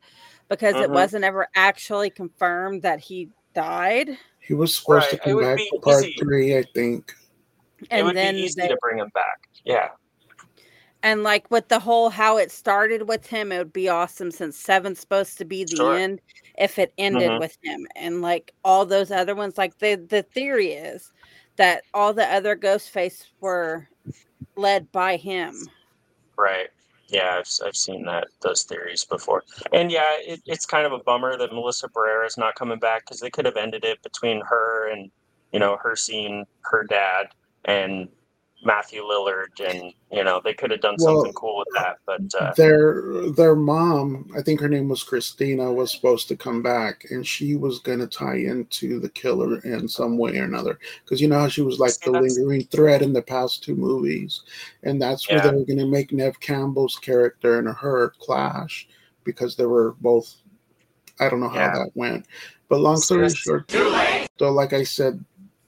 because 0.50 0.74
it 0.76 0.90
Mhm. 0.90 0.94
wasn't 0.94 1.24
ever 1.24 1.48
actually 1.54 2.10
confirmed 2.10 2.82
that 2.82 3.00
he 3.00 3.30
died. 3.54 4.18
He 4.40 4.52
was 4.52 4.76
supposed 4.76 5.04
Right, 5.06 5.10
to 5.12 5.16
come 5.18 5.40
back 5.40 5.58
for 5.70 5.80
part 5.80 6.04
easy. 6.04 6.16
three, 6.20 6.58
I 6.58 6.62
think. 6.74 7.14
And 7.78 7.86
it 7.86 7.88
And 7.90 8.06
would 8.08 8.16
then 8.16 8.34
be 8.34 8.42
easy 8.42 8.60
they- 8.60 8.68
to 8.68 8.76
bring 8.82 8.98
him 8.98 9.10
back. 9.14 9.48
Yeah, 9.64 9.90
And 11.02 11.22
like 11.22 11.50
with 11.50 11.68
the 11.68 11.78
whole 11.78 12.10
how 12.10 12.36
it 12.38 12.50
started 12.50 13.08
with 13.08 13.26
him, 13.26 13.50
it 13.52 13.58
would 13.58 13.72
be 13.72 13.88
awesome 13.88 14.30
since 14.30 14.58
seven's 14.58 15.00
supposed 15.00 15.36
to 15.38 15.44
be 15.46 15.64
the 15.64 15.76
Sure. 15.76 15.94
end 15.96 16.20
if 16.56 16.78
it 16.78 16.92
ended 16.98 17.30
Mhm. 17.30 17.40
with 17.40 17.56
him. 17.62 17.86
And 17.96 18.22
like 18.22 18.52
all 18.64 18.86
those 18.86 19.10
other 19.10 19.34
ones, 19.34 19.58
like 19.58 19.78
the 19.78 19.96
the 19.96 20.22
theory 20.22 20.72
is 20.72 21.12
that 21.56 21.84
all 21.92 22.12
the 22.12 22.26
other 22.32 22.54
ghost 22.54 22.90
face 22.90 23.30
were 23.40 23.88
led 24.56 24.90
by 24.92 25.16
him. 25.16 25.68
right. 26.36 26.68
Yeah, 27.08 27.36
I've, 27.38 27.66
I've 27.66 27.76
seen 27.76 28.04
that 28.06 28.28
those 28.40 28.62
theories 28.62 29.04
before, 29.04 29.44
and 29.72 29.92
yeah, 29.92 30.14
it, 30.20 30.40
it's 30.46 30.64
kind 30.64 30.86
of 30.86 30.92
a 30.92 30.98
bummer 30.98 31.36
that 31.36 31.52
Melissa 31.52 31.86
Barrera 31.88 32.26
is 32.26 32.38
not 32.38 32.54
coming 32.54 32.78
back 32.78 33.04
because 33.04 33.20
they 33.20 33.28
could 33.30 33.44
have 33.44 33.58
ended 33.58 33.84
it 33.84 34.02
between 34.02 34.40
her 34.40 34.88
and 34.90 35.10
you 35.52 35.58
know 35.58 35.76
her 35.82 35.96
seeing 35.96 36.46
her 36.62 36.82
dad 36.82 37.26
and 37.66 38.08
Matthew 38.64 39.02
Lillard, 39.02 39.60
and 39.60 39.92
you 40.10 40.24
know 40.24 40.40
they 40.42 40.54
could 40.54 40.70
have 40.70 40.80
done 40.80 40.96
Well, 40.98 41.16
something 41.16 41.32
cool 41.34 41.58
with 41.58 41.68
that, 41.74 41.98
but 42.06 42.22
uh, 42.40 42.54
their 42.56 43.30
their 43.32 43.54
mom, 43.54 44.30
I 44.36 44.42
think 44.42 44.60
her 44.60 44.68
name 44.68 44.88
was 44.88 45.02
Christina, 45.02 45.72
was 45.72 45.92
supposed 45.92 46.28
to 46.28 46.36
come 46.36 46.62
back, 46.62 47.04
and 47.10 47.26
she 47.26 47.56
was 47.56 47.78
gonna 47.80 48.06
tie 48.06 48.36
into 48.36 49.00
the 49.00 49.08
killer 49.10 49.58
in 49.60 49.86
some 49.88 50.16
way 50.16 50.38
or 50.38 50.44
another. 50.44 50.78
Because 51.04 51.20
you 51.20 51.28
know 51.28 51.38
how 51.40 51.48
she 51.48 51.62
was 51.62 51.78
like 51.78 51.92
See, 51.92 52.10
the 52.10 52.12
lingering 52.12 52.64
thread 52.64 53.02
in 53.02 53.12
the 53.12 53.22
past 53.22 53.62
two 53.62 53.76
movies, 53.76 54.42
and 54.82 55.00
that's 55.00 55.28
where 55.28 55.38
Yeah. 55.38 55.50
they 55.50 55.56
were 55.56 55.64
gonna 55.66 55.86
make 55.86 56.12
Nev 56.12 56.40
Campbell's 56.40 56.96
character 56.96 57.58
and 57.58 57.68
her 57.68 58.14
clash 58.18 58.88
because 59.24 59.56
they 59.56 59.66
were 59.66 59.92
both. 60.00 60.34
I 61.20 61.28
don't 61.28 61.40
know 61.40 61.48
how 61.48 61.56
Yeah. 61.56 61.72
that 61.72 61.90
went, 61.94 62.26
but 62.68 62.80
long 62.80 62.96
story 62.96 63.28
short, 63.30 63.70
so 63.70 64.50
like 64.50 64.72
I 64.72 64.82
said, 64.82 65.24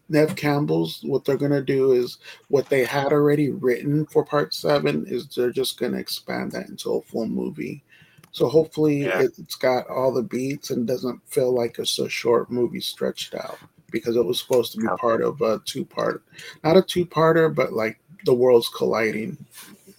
Nev 0.08 0.36
Campbell's 0.36 1.00
what 1.02 1.24
they're 1.24 1.36
gonna 1.36 1.62
do 1.62 1.92
is 1.92 2.18
what 2.48 2.68
they 2.68 2.84
had 2.84 3.12
already 3.12 3.50
written 3.50 4.06
for 4.06 4.24
part 4.24 4.54
seven 4.54 5.04
is 5.06 5.26
they're 5.28 5.50
just 5.50 5.78
gonna 5.78 5.98
expand 5.98 6.52
that 6.52 6.68
into 6.68 6.92
a 6.94 7.02
full 7.02 7.26
movie. 7.26 7.82
So 8.30 8.48
hopefully 8.48 9.04
Yeah. 9.04 9.22
it, 9.22 9.32
it's 9.38 9.54
got 9.56 9.88
all 9.88 10.12
the 10.12 10.22
beats 10.22 10.70
and 10.70 10.86
doesn't 10.86 11.20
feel 11.26 11.52
like 11.52 11.78
it's 11.78 11.98
a 11.98 12.08
short 12.08 12.50
movie 12.50 12.80
stretched 12.80 13.34
out 13.34 13.58
because 13.90 14.16
it 14.16 14.24
was 14.24 14.38
supposed 14.38 14.72
to 14.72 14.78
be 14.78 14.86
Okay. 14.86 15.00
part 15.00 15.22
of 15.22 15.40
a 15.40 15.60
two 15.64 15.84
part, 15.84 16.22
not 16.62 16.76
a 16.76 16.82
two 16.82 17.06
parter, 17.06 17.52
but 17.52 17.72
like 17.72 17.98
the 18.24 18.34
worlds 18.34 18.68
colliding 18.68 19.36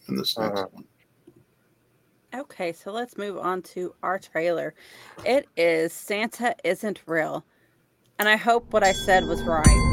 in 0.07 0.15
this 0.15 0.37
next 0.37 0.59
Uh-huh. 0.59 0.67
one. 0.71 0.85
Okay, 2.33 2.73
so 2.73 2.91
let's 2.91 3.17
move 3.17 3.37
on 3.37 3.61
to 3.63 3.95
our 4.03 4.19
trailer. 4.19 4.73
It 5.25 5.47
is 5.57 5.93
Santa 5.93 6.53
Isn't 6.63 7.01
Real. 7.07 7.43
And 8.19 8.27
I 8.27 8.35
hope 8.35 8.73
what 8.73 8.83
I 8.83 8.91
said 8.91 9.25
was 9.27 9.41
right. 9.43 9.86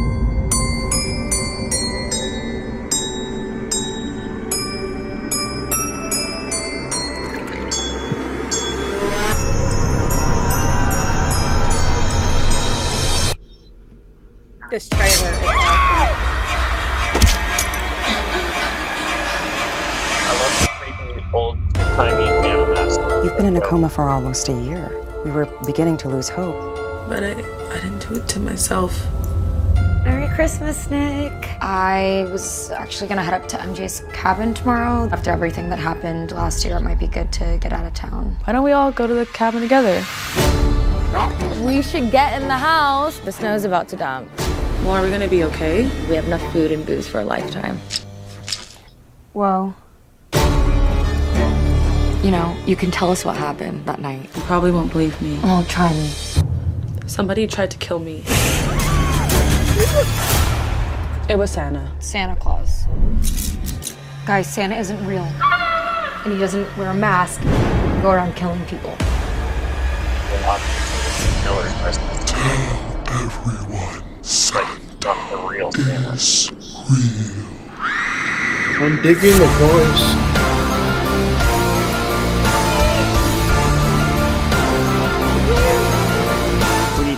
This 14.74 14.88
trailer 14.88 15.06
is 15.06 15.14
awesome. 15.14 15.54
I 20.18 20.32
love 20.40 20.54
the 20.60 20.68
creepy 20.80 21.24
old 21.32 21.58
timey 21.74 22.24
man 22.24 22.74
mask. 22.74 23.00
You've 23.22 23.36
been 23.36 23.46
in 23.46 23.54
a 23.54 23.60
coma 23.60 23.88
for 23.88 24.08
almost 24.08 24.48
a 24.48 24.52
year. 24.52 24.90
We 25.24 25.30
were 25.30 25.46
beginning 25.64 25.96
to 25.98 26.08
lose 26.08 26.28
hope. 26.28 26.56
But 27.08 27.22
I, 27.22 27.34
I 27.70 27.80
didn't 27.82 28.08
do 28.08 28.16
it 28.16 28.26
to 28.30 28.40
myself. 28.40 29.00
Merry 30.04 30.26
Christmas, 30.34 30.90
Nick. 30.90 31.32
I 31.60 32.26
was 32.32 32.72
actually 32.72 33.06
gonna 33.06 33.22
head 33.22 33.34
up 33.40 33.46
to 33.50 33.56
MJ's 33.58 34.02
cabin 34.12 34.54
tomorrow. 34.54 35.08
After 35.12 35.30
everything 35.30 35.70
that 35.70 35.78
happened 35.78 36.32
last 36.32 36.64
year, 36.64 36.78
it 36.78 36.82
might 36.82 36.98
be 36.98 37.06
good 37.06 37.32
to 37.34 37.58
get 37.60 37.72
out 37.72 37.86
of 37.86 37.94
town. 37.94 38.36
Why 38.42 38.52
don't 38.52 38.64
we 38.64 38.72
all 38.72 38.90
go 38.90 39.06
to 39.06 39.14
the 39.14 39.26
cabin 39.26 39.60
together? 39.60 40.04
We 41.64 41.80
should 41.80 42.10
get 42.10 42.42
in 42.42 42.48
the 42.48 42.58
house. 42.58 43.20
The 43.20 43.30
snow's 43.30 43.64
about 43.64 43.88
to 43.90 43.96
dump. 43.96 44.28
Well, 44.84 44.92
are 44.96 45.02
we 45.02 45.10
gonna 45.10 45.28
be 45.28 45.44
okay? 45.44 45.84
We 46.08 46.14
have 46.16 46.26
enough 46.26 46.42
food 46.52 46.70
and 46.70 46.84
booze 46.84 47.08
for 47.08 47.20
a 47.20 47.24
lifetime. 47.24 47.80
Well, 49.32 49.74
You 52.22 52.30
know, 52.30 52.56
you 52.66 52.74
can 52.74 52.90
tell 52.90 53.10
us 53.10 53.22
what 53.22 53.36
happened 53.36 53.84
that 53.84 54.00
night. 54.00 54.30
You 54.34 54.42
probably 54.42 54.70
won't 54.70 54.90
believe 54.92 55.20
me. 55.20 55.38
Oh, 55.42 55.62
try 55.68 55.92
me. 55.92 56.10
Somebody 57.06 57.46
tried 57.46 57.70
to 57.72 57.76
kill 57.76 57.98
me. 57.98 58.22
It 61.28 61.36
was 61.36 61.50
Santa. 61.50 61.90
Santa 61.98 62.34
Claus. 62.36 62.86
Guys, 64.24 64.46
Santa 64.50 64.76
isn't 64.76 65.04
real. 65.06 65.28
And 66.24 66.32
he 66.32 66.38
doesn't 66.38 66.66
wear 66.78 66.90
a 66.90 66.94
mask. 66.94 67.42
And 67.44 68.02
go 68.02 68.10
around 68.10 68.36
killing 68.36 68.64
people. 68.64 68.96
Killer 71.42 71.68
Christmas. 71.82 72.32
everyone. 73.06 73.73
The 74.24 75.46
real 75.46 75.70
Santa. 75.70 76.50
I'm 78.80 79.02
digging 79.02 79.38
the 79.38 79.46
voice. 79.58 80.34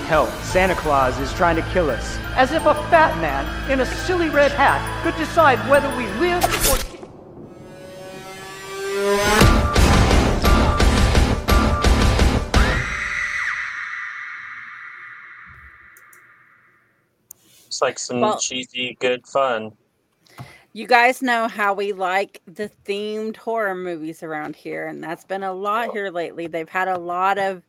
Hell, 0.07 0.27
Santa 0.45 0.77
Claus 0.77 1.19
is 1.19 1.33
trying 1.35 1.57
to 1.57 1.63
kill 1.73 1.91
us. 1.91 2.17
As 2.37 2.53
if 2.53 2.65
a 2.65 2.75
fat 2.91 3.21
man 3.21 3.45
in 3.69 3.81
a 3.81 3.87
silly 3.87 4.29
red 4.29 4.53
hat 4.53 4.81
could 5.03 5.17
decide 5.17 5.59
whether 5.69 5.89
we 5.97 6.07
live 6.21 6.45
or. 6.71 6.86
It's 17.77 17.83
like 17.83 17.99
some 17.99 18.21
Well- 18.21 18.39
cheesy, 18.39 18.97
good 19.01 19.27
fun. 19.27 19.77
You 20.73 20.87
guys 20.87 21.21
know 21.21 21.47
how 21.47 21.75
we 21.75 21.93
like 21.93 22.41
the 22.47 22.71
themed 22.87 23.37
horror 23.37 23.75
movies 23.75 24.23
around 24.23 24.57
here, 24.57 24.87
and 24.87 25.05
that's 25.05 25.25
been 25.27 25.43
a 25.43 25.53
lot 25.53 25.93
here 25.93 26.11
lately. 26.11 26.47
They've 26.47 26.67
had 26.71 26.89
a 26.89 26.97
lot 26.99 27.37
of 27.37 27.63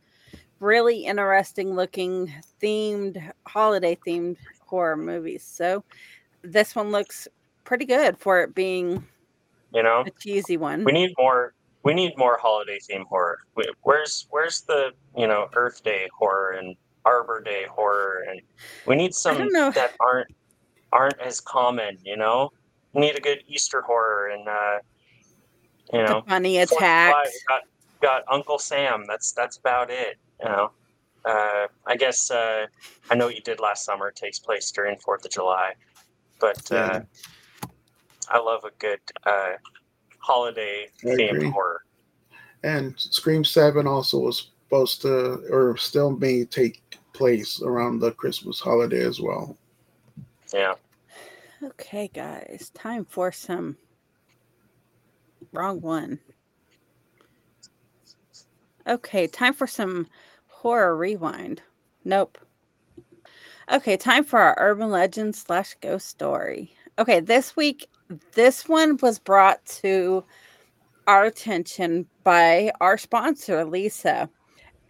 really 0.60 1.04
interesting 1.04 1.74
looking 1.74 2.32
themed, 2.62 3.22
holiday 3.46 3.98
themed 4.06 4.38
horror 4.66 4.96
movies. 4.96 5.42
So 5.42 5.84
this 6.40 6.74
one 6.74 6.90
looks 6.90 7.28
pretty 7.64 7.84
good 7.84 8.16
for 8.18 8.40
it 8.40 8.54
being 8.54 9.06
You 9.74 9.82
know, 9.82 10.04
a 10.06 10.10
cheesy 10.22 10.56
one. 10.56 10.84
we 10.84 10.92
need 10.92 11.12
more. 11.18 11.52
We 11.82 11.92
need 11.92 12.16
more 12.16 12.38
holiday 12.38 12.78
theme 12.78 13.04
horror. 13.04 13.40
Where's 13.82 14.26
Where's 14.30 14.62
the 14.62 14.92
you 15.14 15.26
know 15.26 15.48
Earth 15.54 15.82
Day 15.82 16.08
horror 16.18 16.52
and 16.52 16.76
Arbor 17.08 17.40
Day 17.40 17.64
horror, 17.70 18.24
and 18.28 18.40
we 18.86 18.94
need 18.94 19.14
some 19.14 19.38
that 19.72 19.94
aren't 19.98 20.28
aren't 20.92 21.18
as 21.20 21.40
common. 21.40 21.96
You 22.04 22.16
know, 22.16 22.50
we 22.92 23.00
need 23.00 23.16
a 23.16 23.20
good 23.20 23.42
Easter 23.48 23.80
horror 23.80 24.28
and 24.28 24.46
uh, 24.46 24.78
you 25.92 26.00
the 26.00 26.12
know 26.12 26.22
funny 26.28 26.56
Fourth 26.56 26.72
of 26.72 26.78
July, 26.78 26.80
attacks. 26.80 27.44
Got, 27.48 27.62
got 28.02 28.22
Uncle 28.30 28.58
Sam. 28.58 29.04
That's 29.08 29.32
that's 29.32 29.56
about 29.56 29.90
it. 29.90 30.18
You 30.42 30.50
know, 30.50 30.70
uh, 31.24 31.66
I 31.86 31.96
guess 31.96 32.30
uh, 32.30 32.66
I 33.10 33.14
know 33.14 33.26
what 33.26 33.36
you 33.36 33.42
did 33.42 33.58
last 33.58 33.84
summer 33.84 34.10
takes 34.10 34.38
place 34.38 34.70
during 34.70 34.98
Fourth 34.98 35.24
of 35.24 35.30
July, 35.30 35.72
but 36.40 36.70
uh, 36.70 37.00
I 38.28 38.38
love 38.38 38.64
a 38.64 38.70
good 38.78 39.00
uh, 39.24 39.52
holiday 40.18 40.88
themed 41.02 41.50
horror. 41.52 41.84
And 42.64 42.94
Scream 42.98 43.44
Seven 43.44 43.86
also 43.86 44.18
was 44.18 44.50
supposed 44.68 45.02
to, 45.02 45.42
or 45.50 45.76
still 45.76 46.10
may 46.10 46.44
take 46.44 46.82
place 47.12 47.62
around 47.62 48.00
the 48.00 48.12
Christmas 48.12 48.60
holiday 48.60 49.04
as 49.04 49.20
well. 49.20 49.56
Yeah, 50.52 50.74
Okay, 51.62 52.08
guys, 52.14 52.70
time 52.72 53.04
for 53.04 53.32
some. 53.32 53.76
Wrong 55.52 55.80
one. 55.80 56.20
Okay, 58.86 59.26
time 59.26 59.54
for 59.54 59.66
some 59.66 60.06
horror 60.46 60.96
rewind. 60.96 61.62
Nope. 62.04 62.38
Okay, 63.72 63.96
time 63.96 64.22
for 64.22 64.38
our 64.38 64.54
urban 64.58 64.90
legend 64.90 65.34
slash 65.34 65.74
ghost 65.80 66.06
story. 66.06 66.72
Okay, 66.98 67.18
this 67.18 67.56
week, 67.56 67.88
this 68.34 68.68
one 68.68 68.96
was 69.02 69.18
brought 69.18 69.64
to 69.66 70.24
our 71.08 71.24
attention 71.24 72.06
by 72.22 72.70
our 72.80 72.96
sponsor, 72.96 73.64
Lisa. 73.64 74.30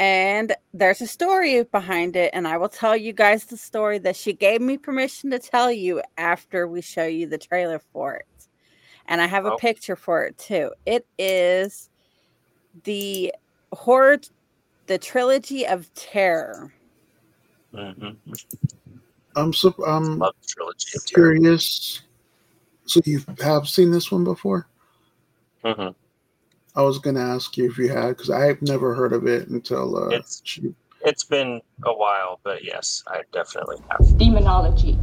And 0.00 0.54
there's 0.72 1.00
a 1.00 1.06
story 1.08 1.62
behind 1.64 2.14
it, 2.16 2.30
and 2.32 2.46
I 2.46 2.56
will 2.56 2.68
tell 2.68 2.96
you 2.96 3.12
guys 3.12 3.44
the 3.46 3.56
story 3.56 3.98
that 3.98 4.16
she 4.16 4.32
gave 4.32 4.60
me 4.60 4.78
permission 4.78 5.30
to 5.30 5.40
tell 5.40 5.72
you 5.72 6.02
after 6.16 6.68
we 6.68 6.82
show 6.82 7.06
you 7.06 7.26
the 7.26 7.38
trailer 7.38 7.80
for 7.92 8.14
it. 8.16 8.26
And 9.06 9.20
I 9.20 9.26
have 9.26 9.44
a 9.46 9.52
Oh. 9.52 9.56
picture 9.56 9.96
for 9.96 10.24
it 10.24 10.38
too. 10.38 10.70
It 10.86 11.06
is 11.18 11.90
the 12.84 13.34
horror, 13.72 14.18
the 14.86 14.98
trilogy 14.98 15.66
of 15.66 15.92
terror. 15.94 16.72
hmm 17.74 18.10
I'm 19.36 19.52
so 19.52 19.74
I'm 19.86 20.20
trilogy 20.46 20.96
of 20.96 21.04
terror. 21.06 21.34
curious. 21.34 22.02
So 22.86 23.00
you 23.04 23.22
have 23.40 23.68
seen 23.68 23.90
this 23.90 24.10
one 24.12 24.24
before? 24.24 24.68
hmm 25.64 25.88
I 26.78 26.82
was 26.82 27.00
gonna 27.00 27.20
ask 27.34 27.56
you 27.56 27.68
if 27.68 27.76
you 27.76 27.88
had 27.88 28.10
because 28.10 28.30
I've 28.30 28.62
never 28.62 28.94
heard 28.94 29.12
of 29.12 29.26
it 29.26 29.48
until 29.48 29.96
uh, 29.98 30.06
It's- 30.10 30.40
she, 30.44 30.72
It's 31.04 31.24
been 31.24 31.60
a 31.84 31.92
while, 31.92 32.38
but 32.44 32.62
yes, 32.64 33.02
I 33.08 33.22
definitely 33.32 33.78
have. 33.88 34.16
demonology, 34.16 34.96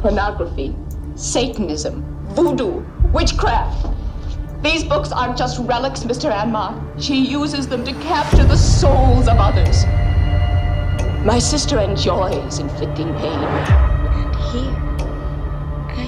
pornography, 0.00 0.76
Satanism, 1.14 2.04
voodoo, 2.34 2.84
witchcraft. 3.12 3.86
These 4.62 4.84
books 4.84 5.12
aren't 5.12 5.38
just 5.38 5.58
relics, 5.60 6.00
Mr. 6.04 6.30
Anmar. 6.30 6.74
She 7.02 7.16
uses 7.24 7.66
them 7.66 7.82
to 7.84 7.92
capture 8.00 8.44
the 8.44 8.56
souls 8.56 9.28
of 9.28 9.38
others. 9.38 9.84
My 11.24 11.38
sister 11.38 11.80
enjoys 11.80 12.58
inflicting 12.58 13.14
pain. 13.14 13.40
And 14.18 14.36
here, 14.50 14.76
I 15.88 16.04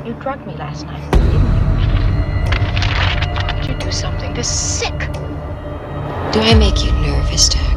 am. 0.00 0.06
You 0.06 0.14
drugged 0.14 0.44
me 0.46 0.54
last 0.56 0.86
night, 0.86 1.04
do 3.88 3.92
something 3.92 4.34
this 4.34 4.48
sick? 4.48 4.98
Do 6.32 6.40
I 6.42 6.54
make 6.58 6.84
you 6.84 6.92
nervous, 6.92 7.48
Doctor? 7.48 7.67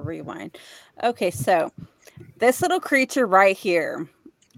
Rewind. 0.00 0.58
Okay, 1.02 1.30
so 1.30 1.72
this 2.38 2.62
little 2.62 2.80
creature 2.80 3.26
right 3.26 3.56
here, 3.56 4.08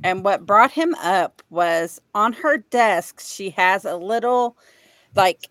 and 0.03 0.25
what 0.25 0.47
brought 0.47 0.71
him 0.71 0.95
up 0.97 1.43
was 1.51 2.01
on 2.15 2.33
her 2.33 2.59
desk, 2.59 3.21
she 3.21 3.51
has 3.51 3.85
a 3.85 3.97
little 3.97 4.57
like 5.15 5.47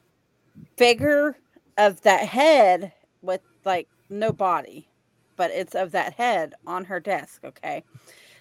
figure 0.78 1.38
of 1.78 2.02
that 2.02 2.28
head 2.28 2.92
with 3.22 3.42
like 3.66 3.88
no 4.10 4.32
body, 4.32 4.88
but 5.36 5.52
it's 5.52 5.76
of 5.76 5.92
that 5.92 6.14
head 6.14 6.54
on 6.66 6.86
her 6.86 7.00
desk. 7.00 7.44
Okay. 7.44 7.84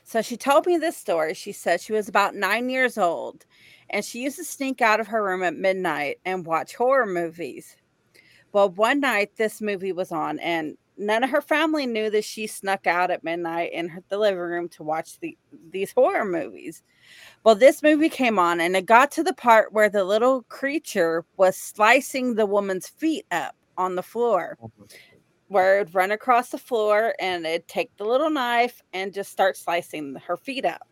So 0.04 0.22
she 0.22 0.38
told 0.38 0.66
me 0.66 0.78
this 0.78 0.96
story. 0.96 1.34
She 1.34 1.52
said 1.52 1.80
she 1.80 1.92
was 1.92 2.08
about 2.08 2.34
nine 2.34 2.70
years 2.70 2.96
old 2.96 3.44
and 3.90 4.04
she 4.04 4.22
used 4.22 4.36
to 4.36 4.44
sneak 4.44 4.80
out 4.80 5.00
of 5.00 5.06
her 5.06 5.22
room 5.22 5.42
at 5.42 5.56
midnight 5.56 6.18
and 6.24 6.46
watch 6.46 6.74
horror 6.74 7.06
movies. 7.06 7.76
Well, 8.52 8.70
one 8.70 9.00
night 9.00 9.36
this 9.36 9.60
movie 9.60 9.92
was 9.92 10.10
on, 10.10 10.38
and 10.40 10.76
none 10.98 11.24
of 11.24 11.30
her 11.30 11.40
family 11.40 11.86
knew 11.86 12.10
that 12.10 12.24
she 12.24 12.46
snuck 12.46 12.86
out 12.86 13.10
at 13.10 13.24
midnight 13.24 13.72
in 13.72 13.88
her, 13.88 14.02
the 14.08 14.18
living 14.18 14.38
room 14.38 14.68
to 14.70 14.82
watch 14.82 15.18
the, 15.20 15.36
these 15.70 15.92
horror 15.92 16.24
movies. 16.24 16.82
Well, 17.44 17.54
this 17.54 17.82
movie 17.82 18.08
came 18.08 18.38
on, 18.38 18.60
and 18.60 18.76
it 18.76 18.86
got 18.86 19.10
to 19.12 19.22
the 19.22 19.32
part 19.32 19.72
where 19.72 19.88
the 19.88 20.04
little 20.04 20.42
creature 20.42 21.24
was 21.36 21.56
slicing 21.56 22.34
the 22.34 22.46
woman's 22.46 22.88
feet 22.88 23.26
up 23.30 23.54
on 23.76 23.94
the 23.94 24.02
floor, 24.02 24.58
mm-hmm. 24.60 24.84
where 25.46 25.80
it'd 25.80 25.94
run 25.94 26.10
across 26.10 26.50
the 26.50 26.58
floor 26.58 27.14
and 27.20 27.46
it'd 27.46 27.68
take 27.68 27.96
the 27.96 28.04
little 28.04 28.30
knife 28.30 28.82
and 28.92 29.14
just 29.14 29.30
start 29.30 29.56
slicing 29.56 30.16
her 30.26 30.36
feet 30.36 30.64
up. 30.64 30.86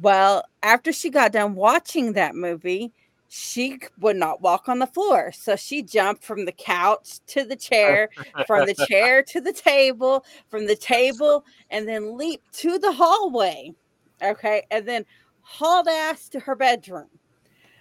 Well, 0.00 0.44
after 0.62 0.92
she 0.92 1.10
got 1.10 1.32
done 1.32 1.56
watching 1.56 2.12
that 2.12 2.36
movie, 2.36 2.92
she 3.28 3.78
would 4.00 4.16
not 4.16 4.40
walk 4.40 4.68
on 4.68 4.78
the 4.78 4.86
floor. 4.86 5.32
So 5.32 5.54
she 5.54 5.82
jumped 5.82 6.24
from 6.24 6.46
the 6.46 6.52
couch 6.52 7.20
to 7.28 7.44
the 7.44 7.56
chair, 7.56 8.08
from 8.46 8.66
the 8.66 8.86
chair 8.88 9.22
to 9.28 9.40
the 9.40 9.52
table, 9.52 10.24
from 10.48 10.66
the 10.66 10.76
table, 10.76 11.44
and 11.70 11.86
then 11.86 12.16
leaped 12.16 12.52
to 12.60 12.78
the 12.78 12.92
hallway. 12.92 13.74
Okay. 14.22 14.66
And 14.70 14.88
then 14.88 15.04
hauled 15.42 15.88
ass 15.88 16.28
to 16.30 16.40
her 16.40 16.54
bedroom. 16.54 17.08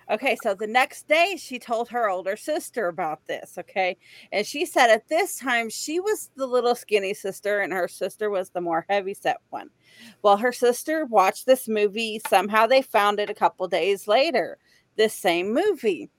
Okay. 0.10 0.38
So 0.42 0.54
the 0.54 0.68
next 0.68 1.08
day, 1.08 1.38
she 1.38 1.60
told 1.60 1.90
her 1.90 2.10
older 2.10 2.36
sister 2.36 2.90
about 2.90 3.26
this. 3.26 3.58
Okay. 3.58 3.98
And 4.34 4.46
she 4.46 4.66
said 4.66 4.90
at 4.90 5.08
this 5.08 5.38
time, 5.38 5.70
she 5.70 6.02
was 6.02 6.30
the 6.36 6.46
little 6.46 6.76
skinny 6.76 7.14
sister, 7.14 7.62
and 7.62 7.72
her 7.72 7.88
sister 7.88 8.30
was 8.30 8.50
the 8.50 8.62
more 8.62 8.86
heavy 8.90 9.14
set 9.14 9.38
one. 9.50 9.70
Well, 10.24 10.38
her 10.38 10.52
sister 10.52 11.06
watched 11.06 11.46
this 11.46 11.70
movie. 11.70 12.22
Somehow 12.28 12.68
they 12.68 12.82
found 12.82 13.22
it 13.22 13.30
a 13.30 13.34
couple 13.34 13.68
days 13.70 14.10
later 14.10 14.58
this 14.98 15.14
same 15.14 15.54
movie. 15.54 16.10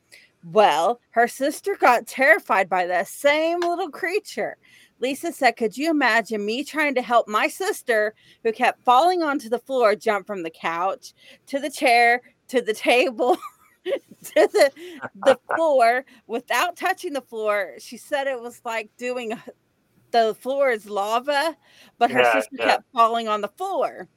Well, 0.45 1.01
her 1.11 1.29
sister 1.29 1.77
got 1.79 2.07
terrified 2.07 2.69
by 2.69 2.87
that 2.87 3.09
same 3.09 3.61
little 3.61 3.91
creature. 3.91 4.57
Lisa 5.01 5.33
said, 5.33 5.57
Could 5.57 5.77
you 5.77 5.91
imagine 5.91 6.45
me 6.47 6.65
trying 6.65 6.95
to 6.95 7.03
help 7.03 7.29
my 7.29 7.49
sister 7.49 8.15
who 8.45 8.53
kept 8.53 8.85
falling 8.85 9.23
onto 9.23 9.49
the 9.49 9.59
floor 9.59 9.95
jump 9.97 10.27
from 10.27 10.43
the 10.43 10.51
couch 10.51 11.13
to 11.47 11.59
the 11.61 11.71
chair 11.71 12.23
to 12.49 12.63
the 12.63 12.75
table 12.75 13.37
to 13.85 14.49
the, 14.53 14.73
the 15.15 15.39
floor 15.55 16.05
without 16.27 16.77
touching 16.77 17.13
the 17.13 17.21
floor? 17.23 17.75
She 17.79 17.97
said 17.97 18.27
it 18.27 18.41
was 18.41 18.61
like 18.65 18.91
doing 18.97 19.33
uh, 19.33 19.39
the 20.13 20.35
floor 20.41 20.71
is 20.71 20.89
lava, 20.89 21.57
but 21.99 22.11
her 22.11 22.23
Yeah, 22.23 22.33
sister 22.33 22.59
yeah. 22.59 22.65
kept 22.65 22.85
falling 22.93 23.29
on 23.29 23.41
the 23.43 23.49
floor. 23.49 24.09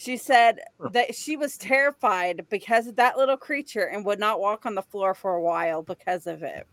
She 0.00 0.16
said 0.16 0.60
that 0.92 1.14
she 1.14 1.36
was 1.36 1.58
terrified 1.58 2.46
because 2.48 2.86
of 2.86 2.96
that 2.96 3.18
little 3.18 3.36
creature 3.36 3.84
and 3.84 4.02
would 4.06 4.18
not 4.18 4.40
walk 4.40 4.64
on 4.64 4.74
the 4.74 4.80
floor 4.80 5.12
for 5.12 5.34
a 5.34 5.42
while 5.42 5.82
because 5.82 6.26
of 6.26 6.42
it. 6.42 6.66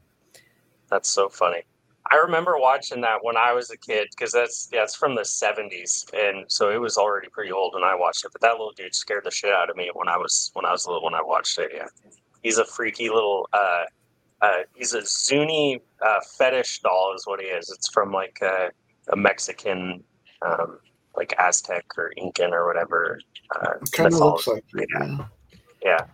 That's 0.90 1.10
so 1.10 1.28
funny. 1.28 1.64
I 2.10 2.16
remember 2.16 2.58
watching 2.58 3.02
that 3.02 3.18
when 3.22 3.36
I 3.36 3.52
was 3.52 3.70
a 3.70 3.78
kid 3.78 4.08
because 4.12 4.32
that's 4.32 4.70
yeah, 4.72 4.84
it's 4.84 4.96
from 4.96 5.14
the 5.14 5.24
'70s, 5.24 6.06
and 6.14 6.50
so 6.50 6.70
it 6.70 6.80
was 6.80 6.98
already 6.98 7.28
pretty 7.28 7.52
old 7.52 7.74
when 7.74 7.84
I 7.84 7.96
watched 7.96 8.24
it. 8.24 8.32
But 8.32 8.40
that 8.44 8.52
little 8.52 8.72
dude 8.72 8.96
scared 8.96 9.26
the 9.26 9.32
shit 9.32 9.52
out 9.52 9.70
of 9.70 9.76
me 9.76 9.92
when 9.94 10.08
I 10.08 10.16
was 10.16 10.50
when 10.54 10.64
I 10.64 10.72
was 10.72 10.88
little 10.88 11.04
when 11.04 11.14
I 11.14 11.22
watched 11.22 11.60
it. 11.60 11.72
Yeah, 11.76 11.88
he's 12.44 12.60
a 12.60 12.66
freaky 12.66 13.10
little. 13.10 13.50
uh 13.52 13.84
uh, 14.42 14.60
he's 14.76 14.94
a 14.94 15.02
Zuni 15.04 15.82
uh, 16.06 16.20
fetish 16.38 16.82
doll, 16.82 17.14
is 17.16 17.26
what 17.26 17.42
he 17.42 17.48
is. 17.48 17.72
It's 17.72 17.90
from 17.90 18.12
like 18.12 18.38
a, 18.42 18.70
a 19.12 19.16
Mexican, 19.16 20.04
um, 20.44 20.78
like 21.18 21.34
Aztec 21.38 21.86
or 21.98 22.14
Incan 22.18 22.54
or 22.54 22.66
whatever. 22.68 23.20
Uh, 23.60 23.74
Kind 23.92 24.14
of 24.14 24.20
looks 24.20 24.48
like 24.48 24.64
it. 24.76 24.90
Yeah. 24.94 25.26
Yeah, 25.84 26.06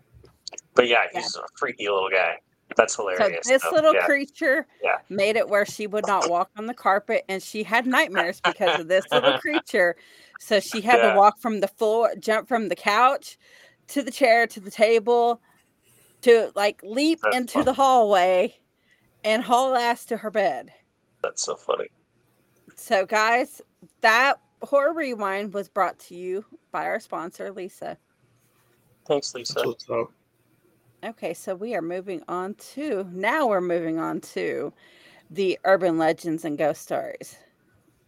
but 0.75 0.87
yeah, 0.87 1.03
he's 1.13 1.35
a 1.35 1.41
freaky 1.55 1.85
little 1.89 2.09
guy. 2.09 2.37
That's 2.75 2.95
hilarious. 2.95 3.19
So 3.19 3.23
hilarious. 3.25 3.47
this 3.47 3.63
though. 3.63 3.71
little 3.71 3.93
yeah. 3.93 4.05
creature 4.05 4.65
Yeah. 4.83 4.97
made 5.09 5.35
it 5.35 5.47
where 5.47 5.65
she 5.65 5.85
would 5.87 6.05
not 6.07 6.29
walk 6.29 6.49
on 6.57 6.65
the 6.65 6.73
carpet 6.73 7.23
and 7.29 7.41
she 7.41 7.63
had 7.63 7.85
nightmares 7.85 8.41
because 8.41 8.79
of 8.79 8.87
this 8.87 9.05
little 9.11 9.37
creature. 9.39 9.95
So 10.39 10.59
she 10.59 10.81
had 10.81 10.97
Yeah. 10.99 11.13
to 11.13 11.19
walk 11.19 11.39
from 11.39 11.59
the 11.59 11.67
floor, 11.67 12.13
jump 12.19 12.47
from 12.47 12.69
the 12.69 12.75
couch 12.75 13.37
to 13.89 14.01
the 14.01 14.11
chair 14.11 14.47
to 14.47 14.59
the 14.59 14.71
table 14.71 15.39
to 16.21 16.51
like 16.55 16.81
leap 16.83 17.19
That's 17.23 17.35
into 17.37 17.53
fun. 17.53 17.65
the 17.65 17.73
hallway 17.73 18.55
and 19.23 19.43
haul 19.43 19.75
ass 19.75 20.05
to 20.05 20.17
her 20.17 20.31
bed. 20.31 20.71
That's 21.21 21.43
so 21.43 21.55
funny. 21.55 21.87
So 22.75 23.05
guys, 23.05 23.61
that 24.01 24.39
horror 24.63 24.93
rewind 24.93 25.53
was 25.53 25.69
brought 25.69 25.99
to 25.99 26.15
you 26.15 26.45
by 26.71 26.85
our 26.85 26.99
sponsor, 26.99 27.51
Lisa. 27.51 27.97
Thanks, 29.07 29.33
Lisa. 29.35 29.53
That's 29.55 29.67
what's 29.67 29.89
up. 29.89 30.11
Okay, 31.03 31.33
so 31.33 31.53
we 31.53 31.75
are 31.75 31.81
moving 31.81 32.23
on 32.29 32.55
to 32.73 33.05
now 33.11 33.47
we're 33.47 33.59
moving 33.59 33.99
on 33.99 34.21
to 34.21 34.71
the 35.29 35.59
urban 35.65 35.97
legends 35.97 36.45
and 36.45 36.57
ghost 36.57 36.81
stories. 36.81 37.37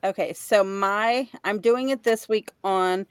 Okay, 0.04 0.32
so 0.34 0.64
my 0.64 1.28
I'm 1.44 1.60
doing 1.60 1.90
it 1.90 2.04
this 2.04 2.30
week 2.30 2.52
on 2.64 3.06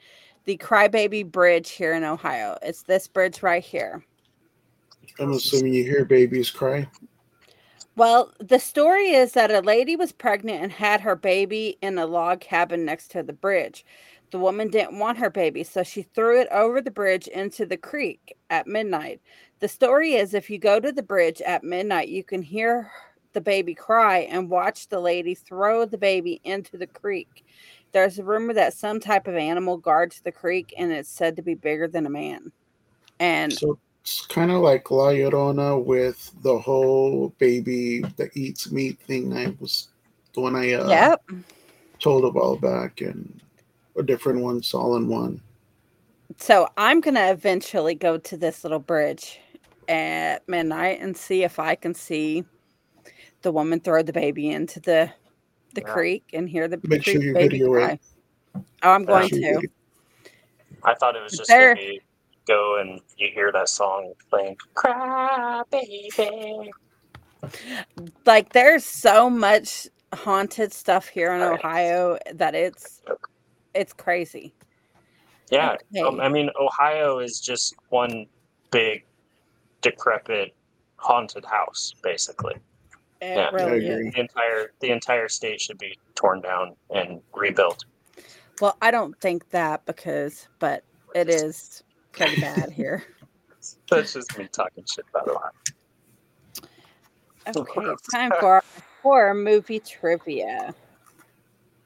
the 0.45 0.57
Crybaby 0.57 1.31
Bridge 1.31 1.71
here 1.71 1.93
in 1.93 2.05
Ohio. 2.05 2.57
It's 2.63 2.83
this 2.83 3.09
bridge 3.09 3.43
right 3.43 3.63
here. 3.63 4.05
I'm 5.19 5.33
assuming 5.33 5.75
you 5.75 5.85
hear 5.85 6.05
babies 6.05 6.51
cry. 6.51 6.89
Well, 7.97 8.33
the 8.41 8.59
story 8.59 9.11
is 9.11 9.33
that 9.33 9.53
a 9.53 9.61
lady 9.61 9.95
was 9.95 10.11
pregnant 10.11 10.63
and 10.63 10.73
had 10.73 11.01
her 11.03 11.15
baby 11.15 11.79
in 11.81 11.97
a 11.97 12.07
log 12.07 12.41
cabin 12.41 12.85
next 12.85 13.11
to 13.13 13.23
the 13.23 13.33
bridge. 13.33 13.85
The 14.33 14.39
woman 14.39 14.69
didn't 14.69 14.99
want 14.99 15.19
her 15.19 15.31
baby, 15.31 15.63
so 15.63 15.85
she 15.85 16.03
threw 16.03 16.41
it 16.41 16.49
over 16.51 16.81
the 16.81 16.91
bridge 16.91 17.29
into 17.29 17.65
the 17.65 17.77
creek 17.77 18.37
at 18.51 18.67
midnight. 18.67 19.21
The 19.61 19.69
story 19.69 20.15
is 20.15 20.35
if 20.35 20.51
you 20.51 20.59
go 20.59 20.81
to 20.81 20.91
the 20.91 21.05
bridge 21.05 21.41
at 21.43 21.63
midnight, 21.63 22.09
you 22.09 22.25
can 22.25 22.43
hear 22.43 22.91
the 23.33 23.41
baby 23.41 23.75
cry 23.75 24.21
and 24.21 24.51
watch 24.51 24.89
the 24.89 25.01
lady 25.01 25.35
throw 25.37 25.85
the 25.85 25.99
baby 25.99 26.41
into 26.43 26.77
the 26.77 26.89
creek. 26.89 27.45
There's 27.93 28.19
a 28.19 28.25
rumor 28.25 28.55
that 28.55 28.75
some 28.75 28.99
type 28.99 29.29
of 29.29 29.37
animal 29.37 29.77
guards 29.77 30.21
the 30.21 30.33
creek 30.33 30.75
and 30.77 30.91
it's 30.91 31.09
said 31.09 31.37
to 31.37 31.43
be 31.43 31.55
bigger 31.55 31.87
than 31.87 32.07
a 32.07 32.11
man. 32.11 32.51
And 33.21 33.53
So 33.53 33.79
it's 34.05 34.27
kind 34.27 34.51
of 34.51 34.61
like 34.61 34.91
La 34.91 35.09
Llorona 35.09 35.83
with 35.83 36.31
the 36.43 36.59
whole 36.59 37.31
baby 37.39 38.01
that 38.17 38.37
eats 38.37 38.71
meat 38.71 38.99
thing. 39.01 39.35
I 39.35 39.55
was 39.59 39.89
the 40.35 40.43
one 40.43 40.55
I 40.55 40.75
uh, 40.75 40.89
yep. 40.91 41.23
told 42.01 42.25
a 42.25 42.29
while 42.29 42.57
back, 42.57 43.01
and 43.01 43.41
a 43.97 44.03
different 44.03 44.41
ones 44.41 44.75
all 44.75 44.97
in 44.97 45.09
one. 45.09 45.41
So 46.37 46.69
I'm 46.77 47.01
gonna 47.01 47.31
eventually 47.31 47.95
go 47.95 48.19
to 48.19 48.37
this 48.37 48.63
little 48.63 48.79
bridge 48.79 49.41
at 49.89 50.47
midnight 50.49 51.01
and 51.01 51.17
see 51.17 51.43
if 51.43 51.59
I 51.59 51.75
can 51.75 51.95
see 51.95 52.45
the 53.41 53.53
woman 53.53 53.81
throw 53.81 54.03
the 54.03 54.13
baby 54.13 54.51
into 54.51 54.81
the 54.81 55.11
the 55.73 55.81
Yeah. 55.81 55.93
creek 55.93 56.25
and 56.35 56.47
hear 56.47 56.69
the 56.69 56.79
Make 56.85 57.05
sure 57.05 57.23
you 57.23 57.33
baby 57.33 57.59
video 57.59 57.73
cry. 57.73 57.93
it. 57.93 58.01
Oh, 58.83 58.91
I'm 58.91 59.05
going 59.07 59.29
sure 59.29 59.63
to. 59.63 59.69
I 60.83 60.95
thought 60.95 61.17
it 61.17 61.23
was 61.23 61.33
just 61.39 61.49
There- 61.49 61.75
gonna 61.75 61.87
be 61.87 62.01
go 62.47 62.79
and 62.81 63.01
you 63.17 63.29
hear 63.35 63.53
that 63.53 63.69
song 63.69 64.15
playing 64.31 64.57
"Cry 64.75 65.63
Baby." 65.71 66.73
Like 68.27 68.53
there's 68.53 68.85
so 68.85 69.31
much 69.31 69.89
haunted 70.15 70.73
stuff 70.73 71.09
here 71.09 71.33
in 71.35 71.43
Ohio 71.43 72.19
that 72.35 72.55
it's 72.55 73.03
it's 73.75 73.93
crazy. 73.93 74.55
Yeah, 75.51 75.77
um, 76.07 76.21
Okay. 76.21 76.21
I 76.21 76.29
mean 76.29 76.51
Ohio 76.61 77.19
is 77.21 77.41
just 77.41 77.75
one 77.91 78.27
big 78.71 79.05
decrepit 79.83 80.55
haunted 80.97 81.45
house, 81.45 81.95
basically. 82.03 82.55
It 83.21 83.37
Yeah. 83.37 83.51
really 83.53 83.91
I 83.91 84.13
The 84.13 84.21
entire 84.21 84.73
the 84.81 84.91
entire 84.91 85.29
state 85.29 85.61
should 85.61 85.79
be 85.79 85.99
torn 86.15 86.41
down 86.41 86.77
and 86.91 87.23
rebuilt. 87.35 87.85
Well, 88.61 88.77
I 88.83 88.91
don't 88.91 89.19
think 89.21 89.51
that 89.51 89.85
because 89.87 90.49
but 90.59 90.85
it 91.15 91.29
is 91.29 91.83
pretty 92.17 92.41
bad 92.41 92.71
here. 92.71 93.05
That's 93.91 94.13
just 94.13 94.37
me 94.39 94.49
talking 94.53 94.85
shit 94.93 95.07
about 95.11 95.29
Ohio. 95.29 95.51
Okay, 97.57 97.93
it's 97.93 98.09
time 98.09 98.33
for 98.41 98.55
our 98.55 98.65
horror 99.03 99.35
movie 99.35 99.81
trivia. 99.81 100.75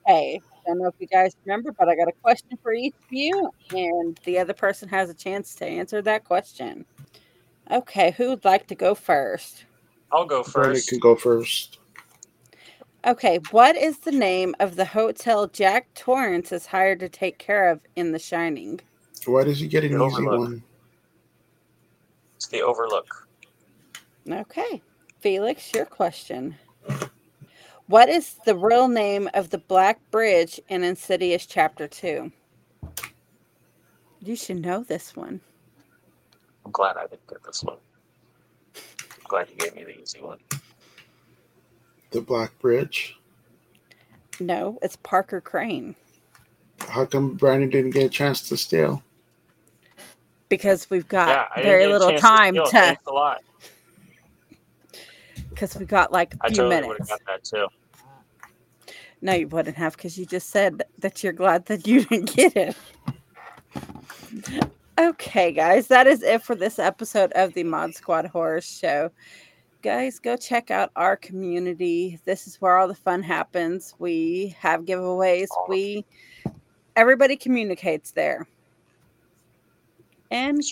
Hey, 0.07 0.41
I 0.69 0.69
don't 0.69 0.79
know 0.79 0.89
if 0.89 0.95
you 0.99 1.07
guys 1.07 1.35
remember, 1.45 1.73
but 1.73 1.89
I 1.89 1.97
got 1.97 2.09
a 2.09 2.13
question 2.23 2.59
for 2.63 2.73
each 2.73 2.95
of 2.95 3.13
you, 3.13 3.51
and 3.71 4.19
the 4.25 4.39
other 4.39 4.53
person 4.53 4.89
has 4.89 5.11
a 5.11 5.15
chance 5.15 5.55
to 5.57 5.67
answer 5.67 6.01
that 6.03 6.25
question. 6.25 6.85
Okay, 7.71 8.13
who 8.13 8.31
would 8.31 8.45
like 8.45 8.67
to 8.69 8.75
go 8.75 8.95
first? 8.95 9.65
I'll 10.13 10.27
go 10.27 10.43
Brandon 10.43 10.75
first. 10.75 10.89
can 10.89 10.99
go 10.99 11.17
first. 11.17 11.79
Okay, 13.07 13.41
what 13.51 13.77
is 13.77 13.99
the 13.99 14.13
name 14.13 14.55
of 14.59 14.77
the 14.77 14.85
hotel 14.85 15.47
Jack 15.47 15.93
Torrance 15.95 16.51
is 16.53 16.67
hired 16.67 17.01
to 17.01 17.09
take 17.09 17.39
care 17.39 17.69
of 17.69 17.81
in 17.95 18.13
The 18.13 18.19
Shining? 18.19 18.81
Why 19.29 19.45
does 19.45 19.61
he 19.61 19.69
get 19.69 19.85
an 19.85 19.93
The 19.93 19.99
easy 19.99 20.27
Overlook. 20.27 20.39
one? 20.39 20.65
It's 22.37 22.49
the 22.49 22.63
Overlook. 22.63 23.29
Okay, 24.31 24.83
Felix, 25.21 25.75
your 25.75 25.87
question. 25.87 26.57
What 27.87 28.09
is 28.09 28.37
the 28.45 28.57
real 28.57 28.89
name 28.89 29.31
of 29.35 29.51
the 29.51 29.59
Black 29.59 30.01
Bride 30.11 30.53
in 30.69 30.85
Insidious 30.85 31.47
Chapter 31.47 31.89
2? 31.89 32.33
You 34.21 34.37
should 34.37 34.61
know 34.63 34.83
this 34.85 35.17
one. 35.17 35.41
I'm 36.65 36.73
glad 36.73 36.97
I 36.97 37.03
didn't 37.07 37.27
get 37.29 37.43
this 37.45 37.63
one. 37.65 37.79
I'm 39.13 39.27
glad 39.29 39.51
you 39.51 39.57
gave 39.57 39.75
me 39.75 39.85
the 39.85 40.01
easy 40.01 40.21
one. 40.21 40.39
The 42.13 42.21
Black 42.21 42.59
Bride. 42.61 42.95
No, 44.41 44.79
it's 44.83 44.97
Parker 44.97 45.41
Crane 45.41 45.97
How 46.89 47.07
come 47.07 47.35
Brandon 47.37 47.71
didn't 47.71 47.91
get 47.93 48.05
a 48.07 48.09
chance 48.11 48.49
to 48.49 48.57
steal? 48.57 49.03
Because 50.49 50.89
we've 50.91 51.09
got 51.09 51.49
yeah, 51.57 51.63
very 51.63 51.87
little 51.87 52.17
time 52.19 52.55
steal. 52.55 52.67
to 52.67 52.99
a 53.07 53.13
lot. 53.13 53.43
because 55.51 55.77
we 55.77 55.85
got 55.85 56.13
like 56.13 56.35
a 56.35 56.39
I 56.43 56.49
few 56.49 56.57
totally 56.59 56.89
minutes. 56.89 57.09
got 57.09 57.21
that 57.27 57.45
too. 57.45 57.67
No, 59.21 59.35
you 59.35 59.49
wouldn't 59.49 59.77
have 59.77 59.97
because 59.97 60.17
you 60.17 60.27
just 60.27 60.51
said 60.51 60.83
that 60.99 61.25
you're 61.25 61.33
glad 61.33 61.67
that 61.67 61.87
you 61.87 62.05
didn't 62.05 62.35
get 62.35 62.57
it. 62.57 62.77
Okay, 64.99 65.53
guys, 65.53 65.89
that 65.89 66.07
is 66.07 66.23
it 66.23 66.43
for 66.43 66.55
this 66.55 66.79
episode 66.79 67.33
of 67.33 67.55
the 67.55 67.65
Mod 67.65 67.95
Squad 67.95 68.27
Horror 68.27 68.61
Show. 68.61 69.11
Guys, 69.83 70.19
go 70.19 70.37
check 70.37 70.73
out 70.73 70.91
our 70.97 71.17
community. 71.17 72.19
This 72.25 72.49
is 72.49 72.61
where 72.61 72.77
all 72.77 72.89
the 72.89 72.95
fun 72.95 73.23
happens. 73.23 73.95
We 73.99 74.57
have 74.59 74.85
giveaways. 74.85 75.47
We 75.69 76.05
everybody 76.97 77.37
communicates 77.37 78.11
there. 78.11 78.49
And 80.31 80.63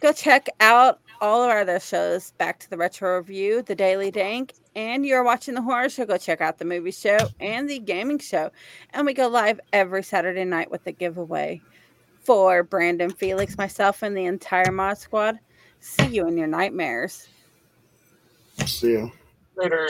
go 0.00 0.12
check 0.12 0.48
out 0.60 1.00
all 1.20 1.42
of 1.42 1.50
our 1.50 1.60
other 1.60 1.80
shows 1.80 2.32
Back 2.32 2.58
to 2.60 2.70
the 2.70 2.76
Retro 2.76 3.16
Review, 3.18 3.62
The 3.62 3.74
Daily 3.74 4.10
Dank, 4.10 4.54
and 4.76 5.06
You're 5.06 5.24
Watching 5.24 5.54
the 5.54 5.62
Horror 5.62 5.88
Show. 5.88 6.04
Go 6.04 6.18
check 6.18 6.40
out 6.40 6.58
the 6.58 6.64
movie 6.64 6.90
show 6.90 7.16
and 7.40 7.68
the 7.68 7.78
gaming 7.78 8.18
show. 8.18 8.50
And 8.90 9.06
we 9.06 9.14
go 9.14 9.28
live 9.28 9.60
every 9.72 10.02
Saturday 10.02 10.44
night 10.44 10.70
with 10.70 10.86
a 10.86 10.92
giveaway 10.92 11.60
for 12.22 12.62
Brandon 12.62 13.10
Felix, 13.10 13.56
myself, 13.56 14.02
and 14.02 14.16
the 14.16 14.24
entire 14.24 14.72
mod 14.72 14.98
squad. 14.98 15.38
See 15.80 16.06
you 16.06 16.26
in 16.26 16.36
your 16.36 16.46
nightmares. 16.46 17.28
See 18.64 18.92
you. 18.92 19.12
Later. 19.56 19.88